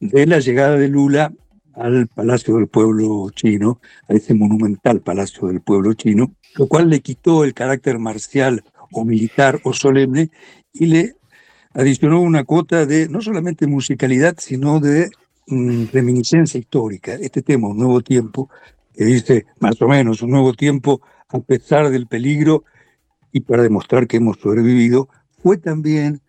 de 0.00 0.26
la 0.26 0.40
llegada 0.40 0.76
de 0.76 0.88
Lula 0.88 1.32
al 1.74 2.08
Palacio 2.08 2.56
del 2.56 2.66
Pueblo 2.66 3.30
Chino, 3.30 3.80
a 4.08 4.14
ese 4.14 4.34
monumental 4.34 5.00
Palacio 5.00 5.46
del 5.46 5.60
Pueblo 5.60 5.94
Chino, 5.94 6.34
lo 6.56 6.66
cual 6.66 6.90
le 6.90 7.00
quitó 7.00 7.44
el 7.44 7.54
carácter 7.54 7.98
marcial 7.98 8.64
o 8.90 9.04
militar 9.04 9.60
o 9.62 9.72
solemne 9.72 10.30
y 10.72 10.86
le 10.86 11.14
adicionó 11.72 12.20
una 12.20 12.44
cuota 12.44 12.84
de 12.84 13.08
no 13.08 13.20
solamente 13.20 13.66
musicalidad, 13.68 14.36
sino 14.38 14.80
de 14.80 15.10
mm, 15.46 15.84
reminiscencia 15.92 16.58
histórica. 16.58 17.14
Este 17.14 17.42
tema, 17.42 17.68
Un 17.68 17.78
Nuevo 17.78 18.00
Tiempo, 18.00 18.50
que 18.92 19.04
dice 19.04 19.46
más 19.60 19.80
o 19.82 19.86
menos 19.86 20.22
un 20.22 20.30
nuevo 20.30 20.52
tiempo 20.54 21.00
a 21.28 21.38
pesar 21.38 21.90
del 21.90 22.06
peligro 22.06 22.64
y 23.36 23.40
para 23.40 23.62
demostrar 23.62 24.06
que 24.06 24.16
hemos 24.16 24.38
sobrevivido, 24.38 25.10
fue 25.42 25.58
también 25.58 26.22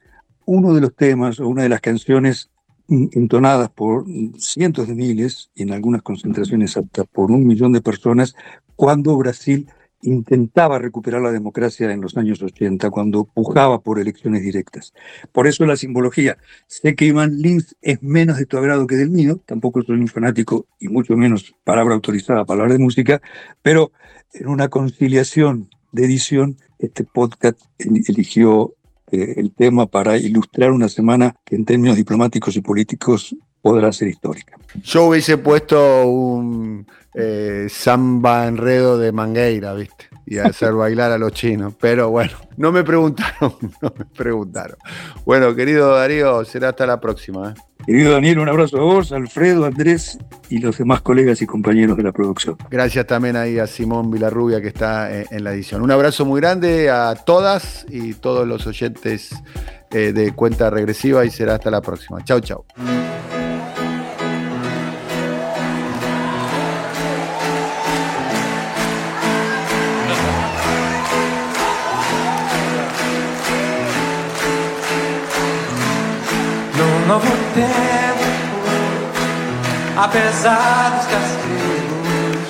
uno 0.45 0.74
de 0.74 0.82
los 0.82 0.93
temas 0.93 1.39
o 1.39 1.47
una 1.47 1.64
de 1.64 1.70
las 1.70 1.80
canciones 1.80 2.49
entonadas 2.89 3.70
por 3.70 4.03
cientos 4.38 4.89
de 4.89 4.95
miles 4.95 5.49
y 5.55 5.64
en 5.64 5.72
algunas 5.72 6.01
concentraciones 6.01 6.76
hasta 6.76 7.05
por 7.05 7.32
un 7.32 7.47
millón 7.47 7.72
de 7.72 7.80
personas 7.80 8.36
cuando 8.76 9.16
Brasil 9.16 9.70
intentaba 10.01 10.80
recuperar 10.80 11.22
la 11.22 11.32
democracia 11.32 11.89
en 11.93 12.01
los 12.01 12.18
años 12.18 12.41
80, 12.41 12.89
cuando 12.89 13.24
pujaba 13.24 13.80
por 13.80 13.99
elecciones 13.99 14.43
directas. 14.43 14.93
Por 15.32 15.47
eso 15.47 15.66
la 15.66 15.78
simbología. 15.78 16.38
Sé 16.68 16.93
que 16.95 17.05
Iván 17.05 17.38
Lins 17.41 17.78
es 17.82 18.03
menos 18.03 18.38
de 18.38 18.45
tu 18.45 18.58
agrado 18.58 18.86
que 18.86 18.97
del 18.97 19.12
mío, 19.12 19.39
tampoco 19.45 19.82
soy 19.82 19.95
un 19.95 20.10
fanático 20.10 20.68
y 20.78 20.89
mucho 20.89 21.16
menos 21.16 21.55
palabra 21.64 21.95
autorizada 21.95 22.43
para 22.43 22.64
hablar 22.64 22.78
de 22.78 22.84
música, 22.84 23.22
pero 23.62 23.93
en 24.34 24.49
una 24.49 24.68
conciliación 24.68 25.70
de 25.93 26.05
edición, 26.05 26.58
este 26.80 27.03
podcast 27.03 27.59
el- 27.80 28.03
eligió 28.07 28.73
eh, 29.11 29.36
el 29.38 29.53
tema 29.53 29.86
para 29.86 30.17
ilustrar 30.17 30.71
una 30.71 30.89
semana 30.89 31.36
que 31.45 31.55
en 31.55 31.65
términos 31.65 31.95
diplomáticos 31.97 32.55
y 32.55 32.61
políticos 32.61 33.36
podrá 33.61 33.91
ser 33.91 34.09
histórica. 34.09 34.57
Yo 34.84 35.05
hubiese 35.05 35.38
puesto 35.38 36.07
un 36.07 36.86
eh, 37.13 37.67
samba 37.69 38.47
enredo 38.47 38.97
de 38.97 39.11
Mangueira, 39.11 39.73
¿viste? 39.73 40.05
Y 40.25 40.38
hacer 40.38 40.73
bailar 40.73 41.11
a 41.11 41.17
los 41.17 41.32
chinos. 41.32 41.73
Pero 41.80 42.09
bueno, 42.09 42.34
no 42.57 42.71
me 42.71 42.84
preguntaron, 42.84 43.53
no 43.82 43.93
me 43.97 44.05
preguntaron. 44.05 44.78
Bueno, 45.25 45.55
querido 45.55 45.95
Darío, 45.95 46.43
será 46.45 46.69
hasta 46.69 46.86
la 46.86 46.99
próxima. 46.99 47.51
¿eh? 47.51 47.61
Querido 47.88 48.11
Daniel, 48.11 48.39
un 48.39 48.49
abrazo 48.49 48.77
a 48.79 48.81
vos, 48.81 49.13
Alfredo, 49.13 49.63
Andrés 49.63 50.19
y 50.49 50.57
los 50.57 50.77
demás 50.77 51.01
colegas 51.01 51.41
y 51.41 51.47
compañeros 51.47 51.95
de 51.95 52.03
la 52.03 52.11
producción. 52.11 52.57
Gracias 52.69 53.07
también 53.07 53.38
ahí 53.38 53.59
a 53.59 53.65
Simón 53.65 54.11
Vilarrubia 54.11 54.59
que 54.59 54.67
está 54.67 55.09
en, 55.09 55.25
en 55.31 55.43
la 55.45 55.53
edición. 55.53 55.81
Un 55.81 55.91
abrazo 55.91 56.25
muy 56.25 56.41
grande 56.41 56.89
a 56.89 57.15
todas 57.15 57.85
y 57.89 58.13
todos 58.13 58.45
los 58.45 58.67
oyentes 58.67 59.29
eh, 59.91 60.11
de 60.11 60.33
Cuenta 60.33 60.69
Regresiva 60.69 61.23
y 61.23 61.31
será 61.31 61.55
hasta 61.55 61.71
la 61.71 61.79
próxima. 61.79 62.21
Chau, 62.25 62.41
chau. 62.41 62.65
Apesar 79.97 80.91
dos 80.97 81.07
castigos, 81.07 82.47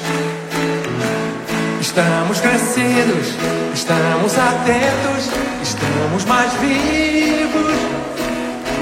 estamos 1.79 2.41
crescidos, 2.41 3.35
estamos 3.73 4.37
atentos, 4.37 5.29
estamos 5.63 6.25
mais 6.25 6.51
vivos 6.53 7.73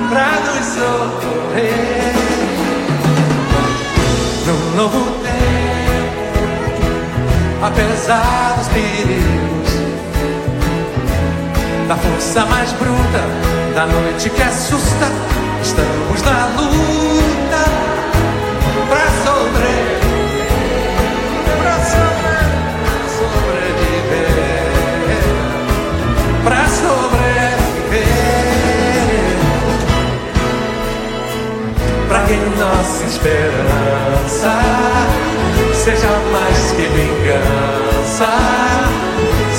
pra 0.09 0.31
nos 0.45 0.65
sorrir. 0.65 2.13
Num 4.45 4.75
novo 4.75 4.99
tempo 5.21 5.33
apesar 7.63 8.55
dos 8.57 8.67
perigos, 8.67 9.42
da 11.93 11.99
força 11.99 12.45
mais 12.45 12.71
bruta, 12.73 13.21
da 13.75 13.85
noite 13.85 14.27
que 14.31 14.41
assusta, 14.41 15.11
estamos 15.61 16.21
na 16.23 16.47
luta 16.57 17.65
pra 18.89 19.05
sobreviver, 19.23 19.99
pra 21.61 21.75
sobreviver, 21.85 22.33
pra 26.43 26.65
sobreviver, 26.67 27.37
pra 32.07 32.19
que 32.23 32.37
nossa 32.57 33.03
esperança 33.03 34.53
seja 35.75 36.13
mais 36.31 36.71
que 36.71 36.87
vingança, 36.87 38.29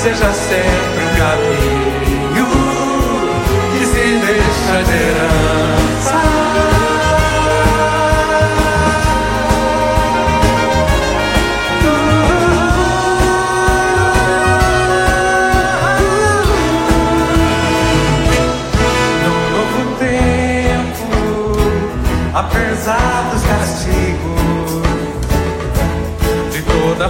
seja 0.01 0.33
sempre 0.33 0.94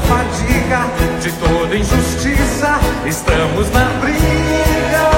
fadiga, 0.07 0.81
de 1.21 1.31
toda 1.33 1.75
injustiça, 1.75 2.79
estamos 3.05 3.69
na 3.71 3.85
briga 4.01 5.09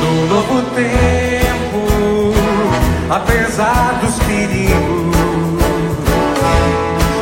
No 0.00 0.10
novo 0.34 0.56
tempo, 0.74 1.80
apesar 3.10 3.86
dos 4.00 4.16
perigos 4.20 5.16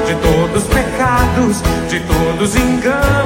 de 0.06 0.14
todos 0.16 0.62
os 0.62 0.68
pecados, 0.68 1.62
de 1.88 2.00
todos 2.00 2.50
os 2.50 2.56
enganos, 2.56 3.23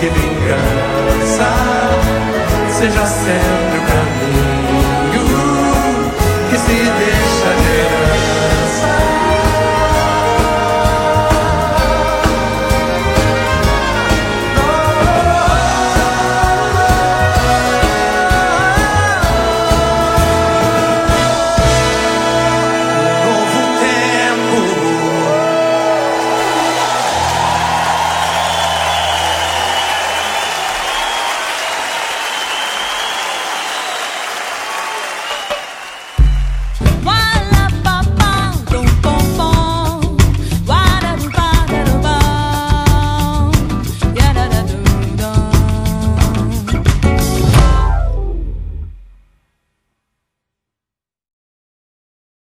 que 0.00 0.08
vingança 0.10 1.50
seja 2.70 3.04
sempre 3.06 3.78
o 3.78 3.82
caminho. 3.82 4.07